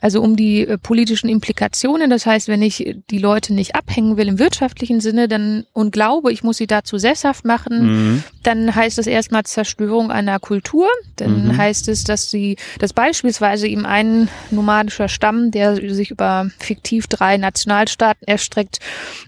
[0.00, 2.10] also um die äh, politischen Implikationen.
[2.10, 6.32] Das heißt, wenn ich die Leute nicht abhängen will im wirtschaftlichen Sinne, dann und glaube,
[6.32, 8.22] ich muss sie dazu sesshaft machen, mhm.
[8.42, 10.88] dann heißt das erstmal Zerstörung einer Kultur.
[11.16, 11.56] Dann mhm.
[11.56, 17.36] heißt es, dass sie, dass beispielsweise eben ein nomadischer Stamm, der sich über fiktiv drei
[17.36, 18.78] Nationalstaaten erstreckt,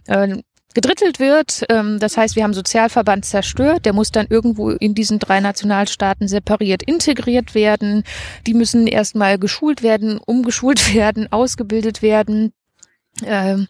[0.07, 0.39] äh,
[0.75, 1.65] gedrittelt wird.
[1.69, 3.85] Ähm, das heißt, wir haben Sozialverband zerstört.
[3.87, 8.05] Der muss dann irgendwo in diesen drei Nationalstaaten separiert integriert werden.
[8.47, 12.53] Die müssen erstmal geschult werden, umgeschult werden, ausgebildet werden,
[13.25, 13.69] ähm,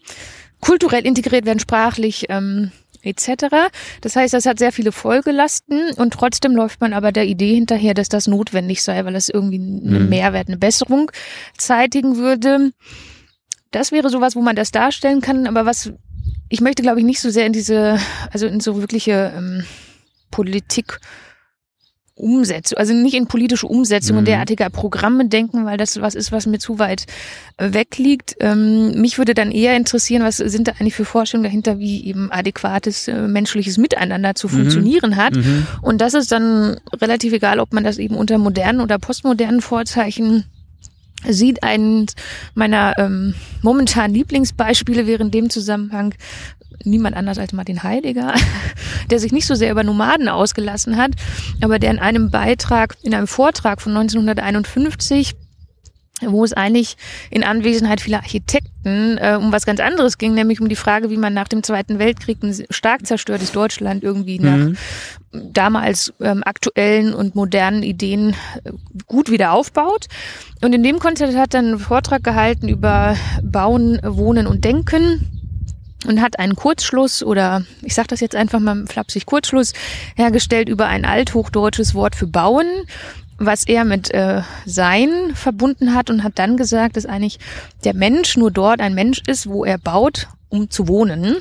[0.59, 2.25] kulturell integriert werden, sprachlich.
[2.29, 2.71] Ähm,
[3.03, 3.71] etc.
[4.01, 7.95] Das heißt, das hat sehr viele Folgelasten und trotzdem läuft man aber der Idee hinterher,
[7.95, 10.09] dass das notwendig sei, weil es irgendwie einen mhm.
[10.09, 11.11] Mehrwert, eine Besserung
[11.57, 12.71] zeitigen würde.
[13.71, 15.93] Das wäre sowas, wo man das darstellen kann, aber was
[16.49, 17.97] ich möchte, glaube ich, nicht so sehr in diese,
[18.31, 19.63] also in so wirkliche ähm,
[20.31, 20.99] Politik
[22.21, 24.25] Umsetzung, also nicht in politische Umsetzungen mhm.
[24.25, 27.05] derartiger Programme denken, weil das was ist, was mir zu weit
[27.57, 28.35] äh, weg liegt.
[28.39, 32.31] Ähm, mich würde dann eher interessieren, was sind da eigentlich für Vorstellungen dahinter, wie eben
[32.31, 34.51] adäquates äh, menschliches Miteinander zu mhm.
[34.51, 35.35] funktionieren hat.
[35.35, 35.65] Mhm.
[35.81, 40.45] Und das ist dann relativ egal, ob man das eben unter modernen oder postmodernen Vorzeichen
[41.27, 41.63] sieht.
[41.63, 42.07] Ein
[42.55, 46.13] meiner ähm, momentanen Lieblingsbeispiele wäre in dem Zusammenhang
[46.83, 48.33] niemand anders als Martin Heidegger,
[49.09, 51.11] der sich nicht so sehr über Nomaden ausgelassen hat,
[51.61, 55.35] aber der in einem Beitrag, in einem Vortrag von 1951
[56.27, 56.97] wo es eigentlich
[57.29, 61.17] in Anwesenheit vieler Architekten äh, um was ganz anderes ging, nämlich um die Frage, wie
[61.17, 64.77] man nach dem Zweiten Weltkrieg ein stark zerstörtes Deutschland irgendwie nach mhm.
[65.31, 68.71] damals ähm, aktuellen und modernen Ideen äh,
[69.07, 70.07] gut wieder aufbaut.
[70.61, 75.41] Und in dem Kontext hat er einen Vortrag gehalten über Bauen, Wohnen und Denken
[76.07, 79.73] und hat einen Kurzschluss oder ich sage das jetzt einfach mal flapsig Kurzschluss
[80.15, 82.67] hergestellt über ein althochdeutsches Wort für bauen
[83.45, 87.39] was er mit äh, Sein verbunden hat und hat dann gesagt, dass eigentlich
[87.83, 91.37] der Mensch nur dort ein Mensch ist, wo er baut, um zu wohnen.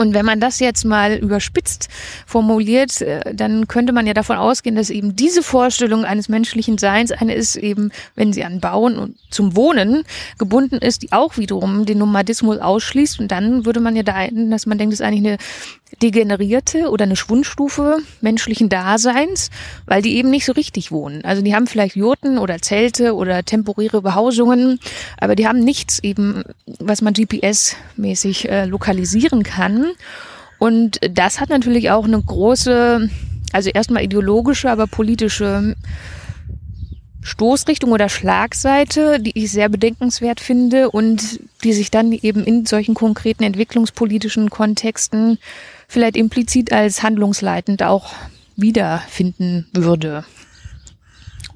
[0.00, 1.90] Und wenn man das jetzt mal überspitzt
[2.24, 7.12] formuliert, äh, dann könnte man ja davon ausgehen, dass eben diese Vorstellung eines menschlichen Seins
[7.12, 10.04] eine ist eben, wenn sie an Bauen und zum Wohnen
[10.38, 13.20] gebunden ist, die auch wiederum den Nomadismus ausschließt.
[13.20, 15.36] Und dann würde man ja da dass man denkt, das ist eigentlich eine
[16.02, 19.50] degenerierte oder eine Schwundstufe menschlichen Daseins,
[19.86, 21.24] weil die eben nicht so richtig wohnen.
[21.24, 24.78] Also die haben vielleicht Jurten oder Zelte oder temporäre Behausungen,
[25.18, 26.44] aber die haben nichts eben,
[26.78, 29.89] was man GPS-mäßig äh, lokalisieren kann.
[30.58, 33.08] Und das hat natürlich auch eine große,
[33.52, 35.74] also erstmal ideologische, aber politische
[37.22, 42.94] Stoßrichtung oder Schlagseite, die ich sehr bedenkenswert finde und die sich dann eben in solchen
[42.94, 45.38] konkreten entwicklungspolitischen Kontexten
[45.86, 48.14] vielleicht implizit als handlungsleitend auch
[48.56, 50.24] wiederfinden würde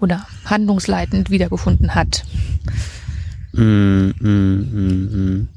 [0.01, 2.25] oder handlungsleitend wiedergefunden hat.
[3.53, 5.49] Mm, mm, mm,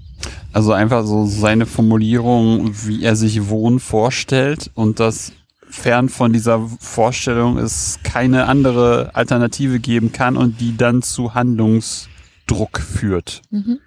[0.54, 5.34] also einfach so seine Formulierung, wie er sich Wohnen vorstellt und dass
[5.70, 12.80] fern von dieser Vorstellung es keine andere Alternative geben kann und die dann zu Handlungsdruck
[12.80, 13.42] führt.
[13.52, 13.80] Mhm.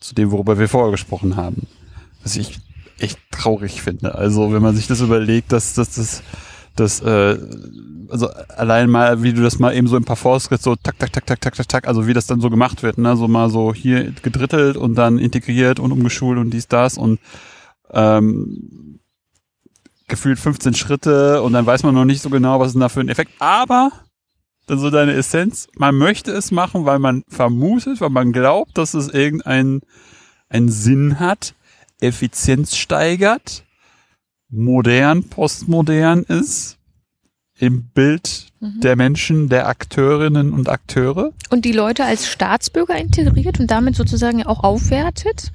[0.00, 1.66] Zu dem, worüber wir vorher gesprochen haben.
[2.22, 2.60] Was ich
[2.98, 4.14] echt traurig finde.
[4.14, 6.22] Also wenn man sich das überlegt, dass das, das,
[6.76, 7.38] das, äh,
[8.10, 11.12] also allein mal, wie du das mal eben so ein paar Fortschritt so tak, tak,
[11.12, 13.50] tak, tak, tak, tak, tak, also wie das dann so gemacht wird, ne, so mal
[13.50, 17.20] so hier gedrittelt und dann integriert und umgeschult und dies, das und
[17.90, 19.00] ähm,
[20.08, 22.88] gefühlt 15 Schritte und dann weiß man noch nicht so genau, was ist denn da
[22.88, 23.32] für ein Effekt.
[23.38, 23.92] Aber
[24.66, 28.94] dann so deine Essenz, man möchte es machen, weil man vermutet, weil man glaubt, dass
[28.94, 29.80] es irgendeinen
[30.48, 31.54] einen Sinn hat,
[32.00, 33.64] Effizienz steigert,
[34.48, 36.77] modern, postmodern ist,
[37.58, 38.80] im Bild mhm.
[38.80, 41.32] der Menschen, der Akteurinnen und Akteure.
[41.50, 45.50] Und die Leute als Staatsbürger integriert und damit sozusagen auch aufwertet.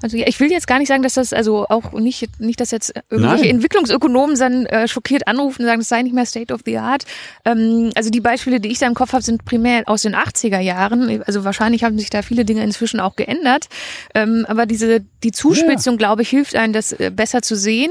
[0.00, 2.70] Also ja, ich will jetzt gar nicht sagen, dass das also auch nicht nicht, dass
[2.70, 3.54] jetzt irgendwelche Nein.
[3.56, 7.04] Entwicklungsökonomen dann äh, schockiert anrufen und sagen, das sei nicht mehr State of the Art.
[7.44, 10.60] Ähm, also die Beispiele, die ich da im Kopf habe, sind primär aus den 80er
[10.60, 11.22] Jahren.
[11.24, 13.66] Also wahrscheinlich haben sich da viele Dinge inzwischen auch geändert.
[14.14, 15.98] Ähm, aber diese die Zuspitzung, ja.
[15.98, 17.90] glaube ich, hilft einem, das äh, besser zu sehen.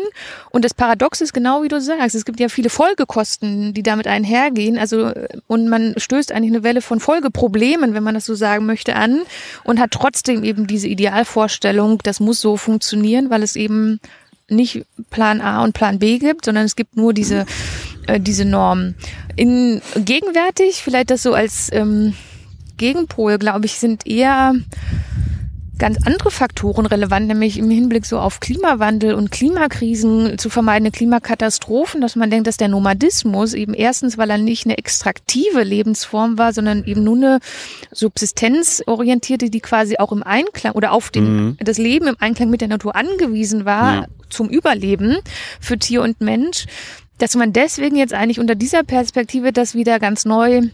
[0.50, 2.16] Und das Paradox ist genau wie du sagst.
[2.16, 4.78] Es gibt ja viele Folgekosten, die damit einhergehen.
[4.78, 8.66] Also äh, und man stößt eigentlich eine Welle von Folgeproblemen, wenn man das so sagen
[8.66, 9.22] möchte, an
[9.64, 14.00] und hat trotzdem eben diese Idealvorstellung das muss so funktionieren, weil es eben
[14.50, 17.46] nicht Plan A und Plan B gibt, sondern es gibt nur diese,
[18.08, 18.96] äh, diese Normen.
[19.36, 22.14] In gegenwärtig, vielleicht das so als ähm,
[22.78, 24.54] Gegenpol, glaube ich, sind eher
[25.78, 32.02] ganz andere Faktoren relevant, nämlich im Hinblick so auf Klimawandel und Klimakrisen zu vermeidende Klimakatastrophen,
[32.02, 36.54] dass man denkt, dass der Nomadismus eben erstens, weil er nicht eine extraktive Lebensform war,
[36.54, 37.40] sondern eben nur eine
[37.92, 41.58] subsistenzorientierte, die quasi auch im Einklang oder auf den, mhm.
[41.60, 44.06] das Leben im Einklang mit der Natur angewiesen war ja.
[44.30, 45.18] zum Überleben
[45.60, 46.66] für Tier und Mensch,
[47.18, 50.70] dass man deswegen jetzt eigentlich unter dieser Perspektive das wieder ganz neu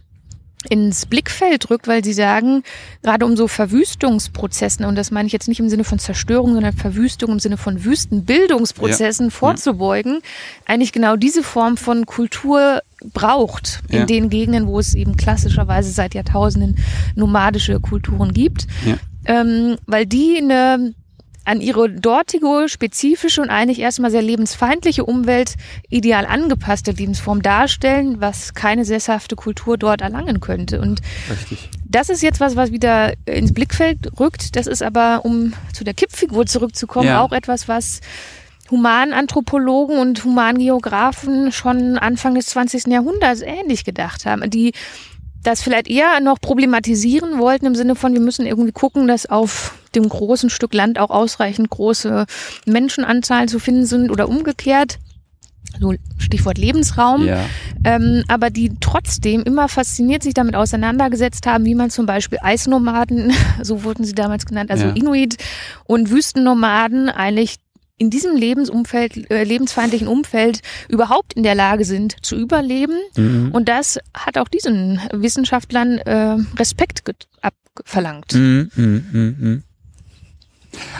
[0.70, 2.64] ins Blickfeld rückt, weil sie sagen,
[3.02, 6.74] gerade um so Verwüstungsprozessen, und das meine ich jetzt nicht im Sinne von Zerstörung, sondern
[6.74, 9.32] Verwüstung im Sinne von Wüstenbildungsprozessen ja.
[9.32, 10.20] vorzubeugen,
[10.66, 12.82] eigentlich genau diese Form von Kultur
[13.14, 14.06] braucht in ja.
[14.06, 16.78] den Gegenden, wo es eben klassischerweise seit Jahrtausenden
[17.16, 18.68] nomadische Kulturen gibt.
[18.86, 18.96] Ja.
[19.26, 20.94] Ähm, weil die eine
[21.46, 25.56] an ihre dortige, spezifische und eigentlich erstmal sehr lebensfeindliche Umwelt
[25.90, 30.80] ideal angepasste Lebensform darstellen, was keine sesshafte Kultur dort erlangen könnte.
[30.80, 31.70] Und Richtig.
[31.86, 34.56] das ist jetzt was, was wieder ins Blickfeld rückt.
[34.56, 37.22] Das ist aber, um zu der Kippfigur zurückzukommen, ja.
[37.22, 38.00] auch etwas, was
[38.72, 42.88] Humananthropologen und Humangeografen schon Anfang des 20.
[42.88, 44.50] Jahrhunderts ähnlich gedacht haben.
[44.50, 44.72] Die
[45.44, 49.76] das vielleicht eher noch problematisieren wollten im Sinne von, wir müssen irgendwie gucken, dass auf
[49.96, 52.26] dem großen Stück Land auch ausreichend große
[52.66, 55.00] Menschenanzahlen zu finden sind oder umgekehrt.
[55.80, 57.46] So Stichwort Lebensraum, ja.
[57.84, 63.34] ähm, aber die trotzdem immer fasziniert sich damit auseinandergesetzt haben, wie man zum Beispiel Eisnomaden,
[63.62, 64.94] so wurden sie damals genannt, also ja.
[64.94, 65.38] Inuit
[65.86, 67.58] und Wüstennomaden eigentlich
[67.98, 72.98] in diesem Lebensumfeld, äh, lebensfeindlichen Umfeld überhaupt in der Lage sind zu überleben.
[73.16, 73.52] Mhm.
[73.52, 77.04] Und das hat auch diesen Wissenschaftlern äh, Respekt
[77.42, 78.34] abverlangt.
[78.34, 79.62] Mhm, mh, mh, mh.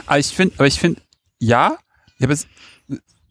[0.06, 1.02] Aber ich finde, aber ich finde,
[1.40, 1.78] ja,
[2.18, 2.48] ich habe jetzt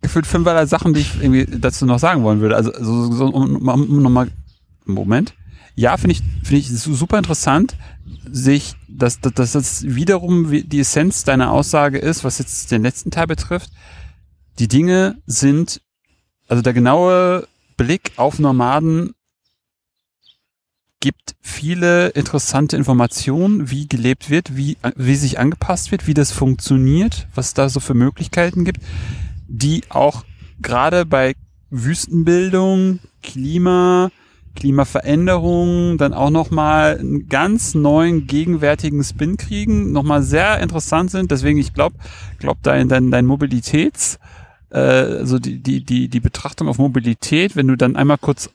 [0.02, 2.56] gefühlt fünferlei Sachen, die ich irgendwie dazu noch sagen wollen würde.
[2.56, 4.28] Also so, so um, um nochmal,
[4.84, 5.34] Moment.
[5.74, 7.76] Ja, finde ich, finde ich super interessant,
[8.30, 13.10] sich, dass, dass, dass das wiederum die Essenz deiner Aussage ist, was jetzt den letzten
[13.10, 13.70] Teil betrifft.
[14.58, 15.80] Die Dinge sind,
[16.48, 19.14] also der genaue Blick auf Nomaden
[21.02, 27.26] gibt viele interessante Informationen, wie gelebt wird, wie, wie sich angepasst wird, wie das funktioniert,
[27.34, 28.80] was da so für Möglichkeiten gibt,
[29.48, 30.24] die auch
[30.60, 31.34] gerade bei
[31.70, 34.10] Wüstenbildung, Klima,
[34.54, 41.32] Klimaveränderungen dann auch nochmal einen ganz neuen gegenwärtigen Spin kriegen, nochmal sehr interessant sind.
[41.32, 41.96] Deswegen, ich glaube,
[42.38, 44.20] glaub dein, dein, dein Mobilitäts,
[44.70, 48.50] äh, also die, die, die, die Betrachtung auf Mobilität, wenn du dann einmal kurz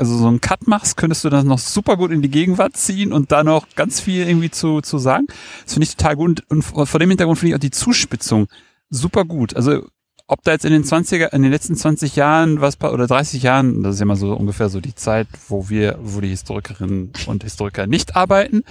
[0.00, 3.12] also so einen Cut machst, könntest du das noch super gut in die Gegenwart ziehen
[3.12, 5.26] und da noch ganz viel irgendwie zu, zu sagen.
[5.64, 6.42] Das finde ich total gut.
[6.48, 8.48] Und vor dem Hintergrund finde ich auch die Zuspitzung
[8.88, 9.54] super gut.
[9.54, 9.84] Also
[10.26, 13.82] ob da jetzt in den 20er, in den letzten 20 Jahren was oder 30 Jahren,
[13.82, 17.42] das ist ja mal so ungefähr so die Zeit, wo wir, wo die Historikerinnen und
[17.42, 18.62] Historiker nicht arbeiten,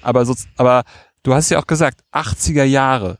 [0.00, 0.84] aber so, aber
[1.24, 3.18] du hast ja auch gesagt, 80er Jahre,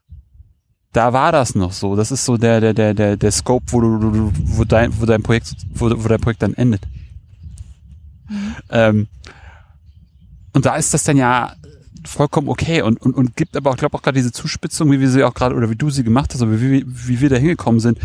[0.93, 1.97] da war das noch so.
[1.97, 5.23] Das ist so der, der, der, der, der Scope, wo du, wo dein, wo dein
[5.23, 6.83] Projekt, wo, wo dein Projekt dann endet.
[8.29, 8.55] Mhm.
[8.71, 9.07] Ähm,
[10.53, 11.55] und da ist das dann ja
[12.05, 15.11] vollkommen okay und, und, und gibt aber auch, glaube auch gerade diese Zuspitzung, wie wir
[15.11, 17.81] sie auch gerade oder wie du sie gemacht hast, oder wie, wie wir da hingekommen
[17.81, 17.99] sind,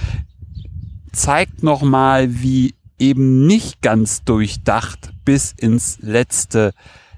[1.12, 6.74] zeigt nochmal, wie eben nicht ganz durchdacht bis ins Letzte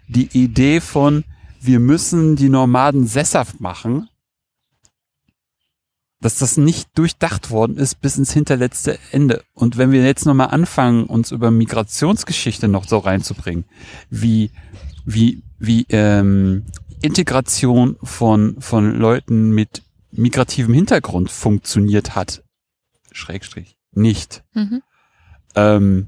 [0.07, 1.23] die Idee von,
[1.61, 4.07] wir müssen die Nomaden sesshaft machen,
[6.21, 9.43] dass das nicht durchdacht worden ist bis ins hinterletzte Ende.
[9.53, 13.65] Und wenn wir jetzt nochmal anfangen, uns über Migrationsgeschichte noch so reinzubringen,
[14.09, 14.51] wie,
[15.05, 16.65] wie, wie ähm,
[17.01, 22.43] Integration von, von Leuten mit migrativem Hintergrund funktioniert hat,
[23.11, 24.43] Schrägstrich, nicht.
[24.53, 24.81] Mhm.
[25.55, 26.07] Ähm,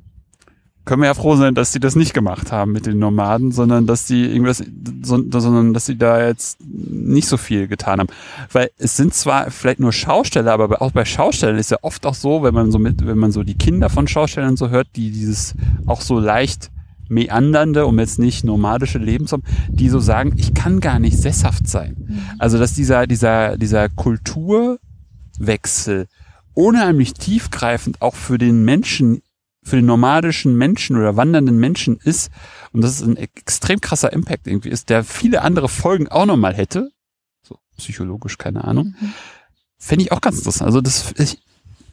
[0.88, 3.86] können wir ja froh sein, dass sie das nicht gemacht haben mit den Nomaden, sondern
[3.86, 4.64] dass sie irgendwas,
[5.04, 8.10] sondern dass sie da jetzt nicht so viel getan haben.
[8.52, 12.14] Weil es sind zwar vielleicht nur Schausteller, aber auch bei Schaustellern ist ja oft auch
[12.16, 15.12] so, wenn man so mit, wenn man so die Kinder von Schaustellern so hört, die
[15.12, 16.72] dieses auch so leicht
[17.10, 22.06] meandernde, um jetzt nicht nomadische Lebensform, die so sagen, ich kann gar nicht sesshaft sein.
[22.08, 22.22] Mhm.
[22.40, 26.08] Also dass dieser, dieser, dieser Kulturwechsel
[26.54, 29.22] unheimlich tiefgreifend auch für den Menschen
[29.68, 32.32] für den nomadischen Menschen oder wandernden Menschen ist,
[32.72, 36.54] und das ist ein extrem krasser Impact irgendwie ist, der viele andere Folgen auch nochmal
[36.54, 36.90] hätte,
[37.44, 39.14] so psychologisch, keine Ahnung, mhm.
[39.78, 40.68] fände ich auch ganz interessant.
[40.68, 41.40] Also das, ich,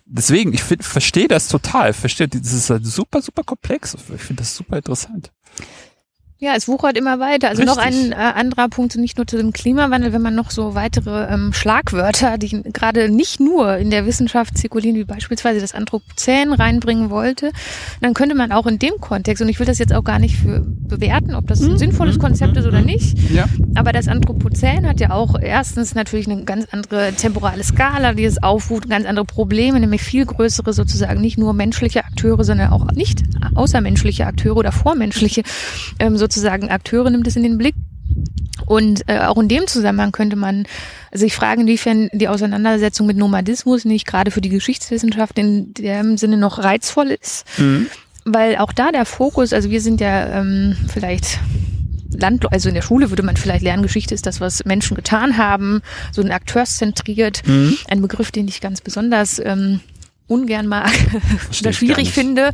[0.04, 3.96] deswegen, ich verstehe das total, verstehe, das ist halt super, super komplex.
[4.14, 5.32] Ich finde das super interessant.
[6.44, 7.48] Ja, es wuchert immer weiter.
[7.48, 7.74] Also Richtig.
[7.78, 11.32] noch ein äh, anderer Punkt, nicht nur zu dem Klimawandel, wenn man noch so weitere
[11.32, 17.08] ähm, Schlagwörter, die gerade nicht nur in der Wissenschaft zirkulieren, wie beispielsweise das Anthropozän reinbringen
[17.08, 17.50] wollte,
[18.02, 20.36] dann könnte man auch in dem Kontext, und ich will das jetzt auch gar nicht
[20.36, 21.78] für bewerten, ob das ein mhm.
[21.78, 22.86] sinnvolles Konzept ist oder mhm.
[22.86, 23.46] nicht, ja.
[23.74, 28.42] aber das Anthropozän hat ja auch erstens natürlich eine ganz andere temporale Skala, die es
[28.42, 33.22] aufruft, ganz andere Probleme, nämlich viel größere sozusagen nicht nur menschliche Akteure, sondern auch nicht
[33.54, 35.42] außermenschliche Akteure oder vormenschliche
[35.98, 37.74] ähm, sozusagen sozusagen Akteure nimmt es in den Blick.
[38.66, 40.66] Und äh, auch in dem Zusammenhang könnte man
[41.12, 46.36] sich fragen, inwiefern die Auseinandersetzung mit Nomadismus nicht gerade für die Geschichtswissenschaft in dem Sinne
[46.36, 47.44] noch reizvoll ist.
[47.58, 47.88] Mhm.
[48.24, 51.40] Weil auch da der Fokus, also wir sind ja ähm, vielleicht
[52.16, 55.36] Land, also in der Schule würde man vielleicht lernen, Geschichte ist das, was Menschen getan
[55.36, 55.82] haben,
[56.12, 57.76] so ein akteurszentriert, mhm.
[57.88, 59.80] ein Begriff, den ich ganz besonders ähm,
[60.26, 60.90] ungern mag
[61.60, 62.50] oder schwierig finde.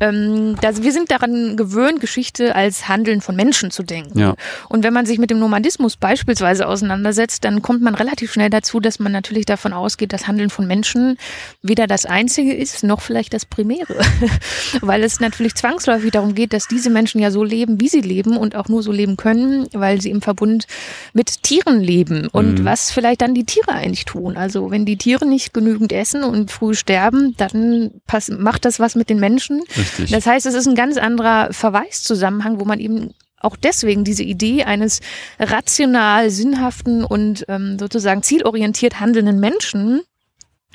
[0.00, 4.18] Ähm, das, wir sind daran gewöhnt, Geschichte als Handeln von Menschen zu denken.
[4.18, 4.34] Ja.
[4.68, 8.80] Und wenn man sich mit dem Nomadismus beispielsweise auseinandersetzt, dann kommt man relativ schnell dazu,
[8.80, 11.16] dass man natürlich davon ausgeht, dass Handeln von Menschen
[11.62, 13.96] weder das Einzige ist, noch vielleicht das Primäre.
[14.80, 18.36] weil es natürlich zwangsläufig darum geht, dass diese Menschen ja so leben, wie sie leben
[18.36, 20.66] und auch nur so leben können, weil sie im Verbund
[21.12, 22.28] mit Tieren leben.
[22.28, 22.64] Und mhm.
[22.64, 24.36] was vielleicht dann die Tiere eigentlich tun.
[24.36, 28.96] Also wenn die Tiere nicht genügend essen und früh sterben, dann pass macht das was
[28.96, 29.62] mit den Menschen.
[29.76, 30.10] Richtig.
[30.10, 34.64] Das heißt, es ist ein ganz anderer Verweiszusammenhang, wo man eben auch deswegen diese Idee
[34.64, 35.00] eines
[35.38, 40.00] rational, sinnhaften und ähm, sozusagen zielorientiert handelnden Menschen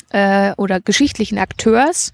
[0.09, 2.13] äh, oder geschichtlichen Akteurs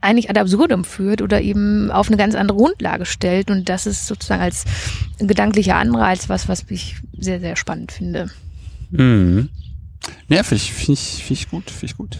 [0.00, 3.48] eigentlich ad absurdum führt oder eben auf eine ganz andere Grundlage stellt.
[3.48, 4.64] Und das ist sozusagen als
[5.18, 8.28] gedanklicher Anreiz was, was ich sehr, sehr spannend finde.
[8.90, 9.50] Mhm.
[10.28, 12.18] Ja, finde ich, find ich, find ich gut, finde ich gut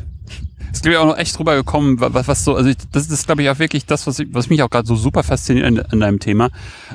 [0.74, 3.26] ist glaube ich auch noch echt drüber gekommen, was, was so, also ich, das ist
[3.26, 5.78] glaube ich auch wirklich das, was, ich, was mich auch gerade so super fasziniert an,
[5.78, 6.50] an deinem Thema.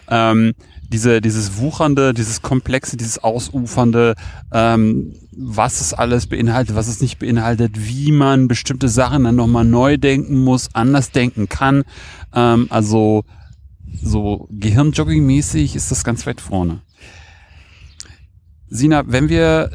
[0.09, 0.53] Ähm,
[0.91, 4.15] diese, dieses Wuchernde, dieses Komplexe, dieses Ausufernde,
[4.51, 9.65] ähm, was es alles beinhaltet, was es nicht beinhaltet, wie man bestimmte Sachen dann nochmal
[9.65, 11.83] neu denken muss, anders denken kann.
[12.33, 13.23] Ähm, also
[14.01, 16.81] so Gehirnjogging-mäßig ist das ganz weit vorne.
[18.67, 19.71] Sina, wenn wir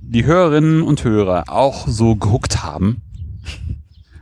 [0.00, 3.02] die Hörerinnen und Hörer auch so gehuckt haben,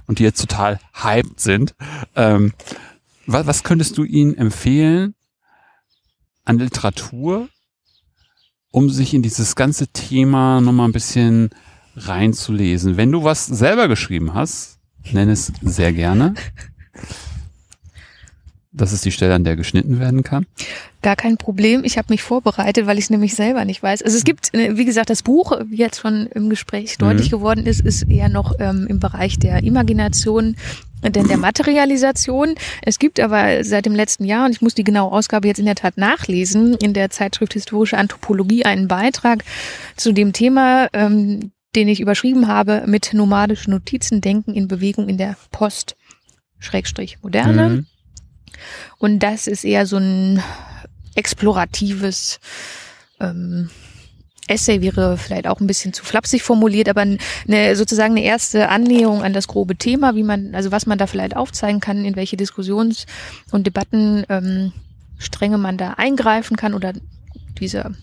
[0.06, 1.74] und die jetzt total hyped sind.
[2.14, 2.52] Ähm,
[3.26, 5.14] was, was könntest du ihnen empfehlen
[6.44, 7.48] an Literatur,
[8.70, 11.50] um sich in dieses ganze Thema nochmal ein bisschen
[11.96, 12.96] reinzulesen?
[12.96, 14.78] Wenn du was selber geschrieben hast,
[15.12, 16.34] nenn es sehr gerne.
[18.76, 20.46] Das ist die Stelle, an der geschnitten werden kann.
[21.02, 21.82] Gar kein Problem.
[21.84, 24.02] Ich habe mich vorbereitet, weil ich es nämlich selber nicht weiß.
[24.02, 27.36] Also es gibt, äh, wie gesagt, das Buch, wie jetzt schon im Gespräch deutlich mhm.
[27.36, 30.56] geworden ist, ist eher noch ähm, im Bereich der Imagination,
[31.02, 32.54] denn der Materialisation.
[32.82, 35.66] Es gibt aber seit dem letzten Jahr, und ich muss die genaue Ausgabe jetzt in
[35.66, 39.44] der Tat nachlesen, in der Zeitschrift Historische Anthropologie einen Beitrag
[39.96, 45.18] zu dem Thema, ähm, den ich überschrieben habe, mit nomadischen Notizen Denken in Bewegung in
[45.18, 45.96] der Post.
[46.58, 47.68] Schrägstrich Moderne.
[47.68, 47.86] Mhm.
[48.98, 50.42] Und das ist eher so ein
[51.14, 52.40] exploratives
[53.20, 53.70] ähm,
[54.48, 59.22] Essay wäre vielleicht auch ein bisschen zu flapsig formuliert, aber eine, sozusagen eine erste Annäherung
[59.22, 62.36] an das grobe Thema, wie man, also was man da vielleicht aufzeigen kann, in welche
[62.36, 63.06] Diskussions-
[63.50, 64.74] und Debattenstränge
[65.54, 66.92] ähm, man da eingreifen kann oder
[67.58, 67.96] diese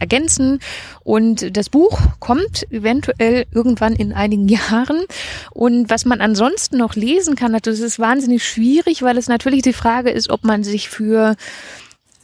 [0.00, 0.60] ergänzen.
[1.04, 5.04] Und das Buch kommt eventuell irgendwann in einigen Jahren.
[5.52, 9.72] Und was man ansonsten noch lesen kann, das ist wahnsinnig schwierig, weil es natürlich die
[9.72, 11.36] Frage ist, ob man sich für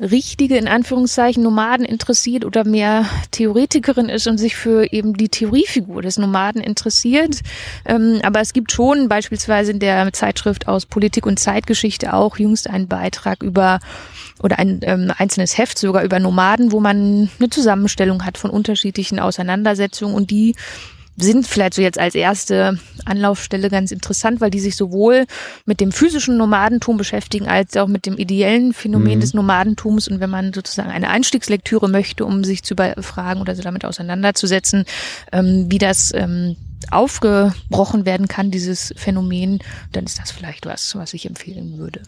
[0.03, 6.03] richtige, in Anführungszeichen, Nomaden interessiert oder mehr Theoretikerin ist und sich für eben die Theoriefigur
[6.03, 7.41] des Nomaden interessiert.
[7.85, 12.69] Ähm, aber es gibt schon beispielsweise in der Zeitschrift aus Politik und Zeitgeschichte auch jüngst
[12.69, 13.79] einen Beitrag über
[14.43, 19.19] oder ein ähm, einzelnes Heft sogar über Nomaden, wo man eine Zusammenstellung hat von unterschiedlichen
[19.19, 20.55] Auseinandersetzungen und die
[21.17, 25.27] sind vielleicht so jetzt als erste Anlaufstelle ganz interessant, weil die sich sowohl
[25.67, 29.21] mit dem physischen Nomadentum beschäftigen als auch mit dem ideellen Phänomen mhm.
[29.21, 30.09] des Nomadentums.
[30.09, 34.85] Und wenn man sozusagen eine Einstiegslektüre möchte, um sich zu befragen oder so damit auseinanderzusetzen,
[35.33, 36.57] ähm, wie das ähm,
[36.91, 39.61] aufgebrochen werden kann, dieses Phänomen,
[39.93, 42.01] dann ist das vielleicht was, was ich empfehlen würde.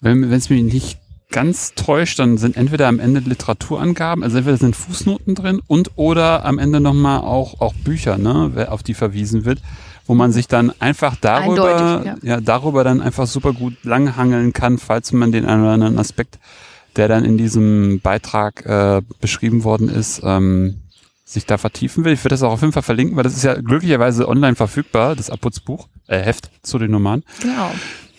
[0.00, 0.98] Wenn es mir nicht
[1.30, 6.44] ganz täuscht, dann sind entweder am Ende Literaturangaben, also entweder sind Fußnoten drin und oder
[6.44, 9.60] am Ende nochmal auch, auch Bücher, ne, auf die verwiesen wird,
[10.06, 12.16] wo man sich dann einfach darüber, ja.
[12.22, 12.40] ja.
[12.40, 16.38] darüber dann einfach super gut langhangeln kann, falls man den einen oder anderen Aspekt,
[16.94, 20.80] der dann in diesem Beitrag äh, beschrieben worden ist, ähm,
[21.24, 22.12] sich da vertiefen will.
[22.12, 25.16] Ich würde das auch auf jeden Fall verlinken, weil das ist ja glücklicherweise online verfügbar,
[25.16, 27.24] das Abputzbuch, äh, Heft zu den Nummern.
[27.42, 27.72] Genau.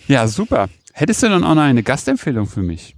[0.06, 0.68] Ja, super.
[0.92, 2.96] Hättest du dann auch noch eine Gastempfehlung für mich?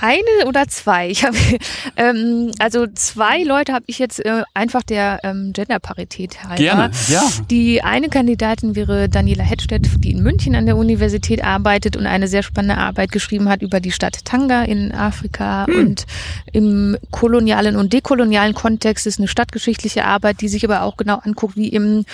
[0.00, 1.08] Eine oder zwei?
[1.08, 1.36] Ich habe
[1.96, 6.56] ähm, also zwei Leute habe ich jetzt äh, einfach der ähm, Genderparität halber.
[6.56, 7.22] Gerne, ja.
[7.50, 12.28] Die eine Kandidatin wäre Daniela Hedstedt, die in München an der Universität arbeitet und eine
[12.28, 15.78] sehr spannende Arbeit geschrieben hat über die Stadt Tanga in Afrika hm.
[15.78, 16.06] und
[16.52, 21.56] im kolonialen und dekolonialen Kontext ist eine stadtgeschichtliche Arbeit, die sich aber auch genau anguckt,
[21.56, 22.04] wie im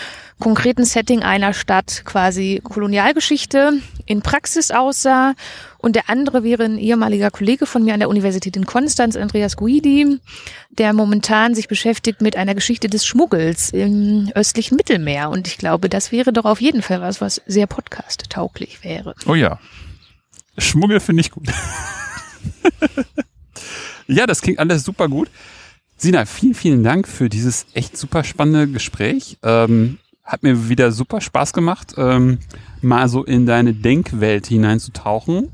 [0.41, 3.75] konkreten Setting einer Stadt quasi Kolonialgeschichte
[4.07, 5.35] in Praxis aussah.
[5.79, 9.57] Und der andere wäre ein ehemaliger Kollege von mir an der Universität in Konstanz, Andreas
[9.57, 10.19] Guidi,
[10.71, 15.31] der momentan sich beschäftigt mit einer Geschichte des Schmuggels im östlichen Mittelmeer.
[15.31, 19.15] Und ich glaube, das wäre doch auf jeden Fall was, was sehr podcast-tauglich wäre.
[19.27, 19.59] Oh ja.
[20.59, 21.47] Schmuggel finde ich gut.
[24.07, 25.31] ja, das klingt alles super gut.
[25.97, 29.39] Sina, vielen, vielen Dank für dieses echt super spannende Gespräch.
[29.43, 29.99] Ähm,
[30.31, 32.39] hat mir wieder super Spaß gemacht, ähm,
[32.81, 35.51] mal so in deine Denkwelt hineinzutauchen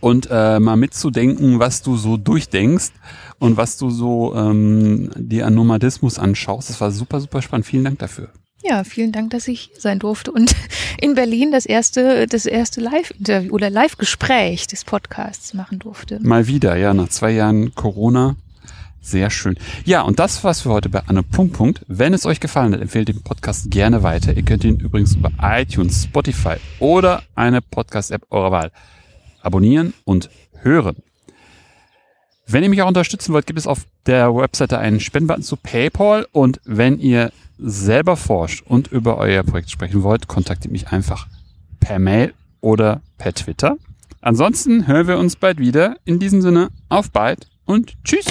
[0.00, 2.90] und äh, mal mitzudenken, was du so durchdenkst
[3.38, 6.70] und was du so ähm, dir an Nomadismus anschaust.
[6.70, 7.66] Das war super, super spannend.
[7.66, 8.30] Vielen Dank dafür.
[8.64, 10.56] Ja, vielen Dank, dass ich hier sein durfte und
[11.00, 16.18] in Berlin das erste, das erste Live-Interview oder Live-Gespräch des Podcasts machen durfte.
[16.20, 18.34] Mal wieder, ja, nach zwei Jahren Corona
[19.06, 19.56] sehr schön.
[19.84, 21.84] Ja, und das war's für heute bei Anne Punkt Punkt.
[21.88, 24.36] Wenn es euch gefallen hat, empfehlt den Podcast gerne weiter.
[24.36, 28.72] Ihr könnt ihn übrigens über iTunes, Spotify oder eine Podcast-App eurer Wahl
[29.40, 30.28] abonnieren und
[30.62, 30.96] hören.
[32.48, 36.26] Wenn ihr mich auch unterstützen wollt, gibt es auf der Webseite einen Spendenbutton zu PayPal
[36.32, 41.26] und wenn ihr selber forscht und über euer Projekt sprechen wollt, kontaktiert mich einfach
[41.80, 43.76] per Mail oder per Twitter.
[44.20, 45.96] Ansonsten hören wir uns bald wieder.
[46.04, 48.26] In diesem Sinne, auf bald und tschüss.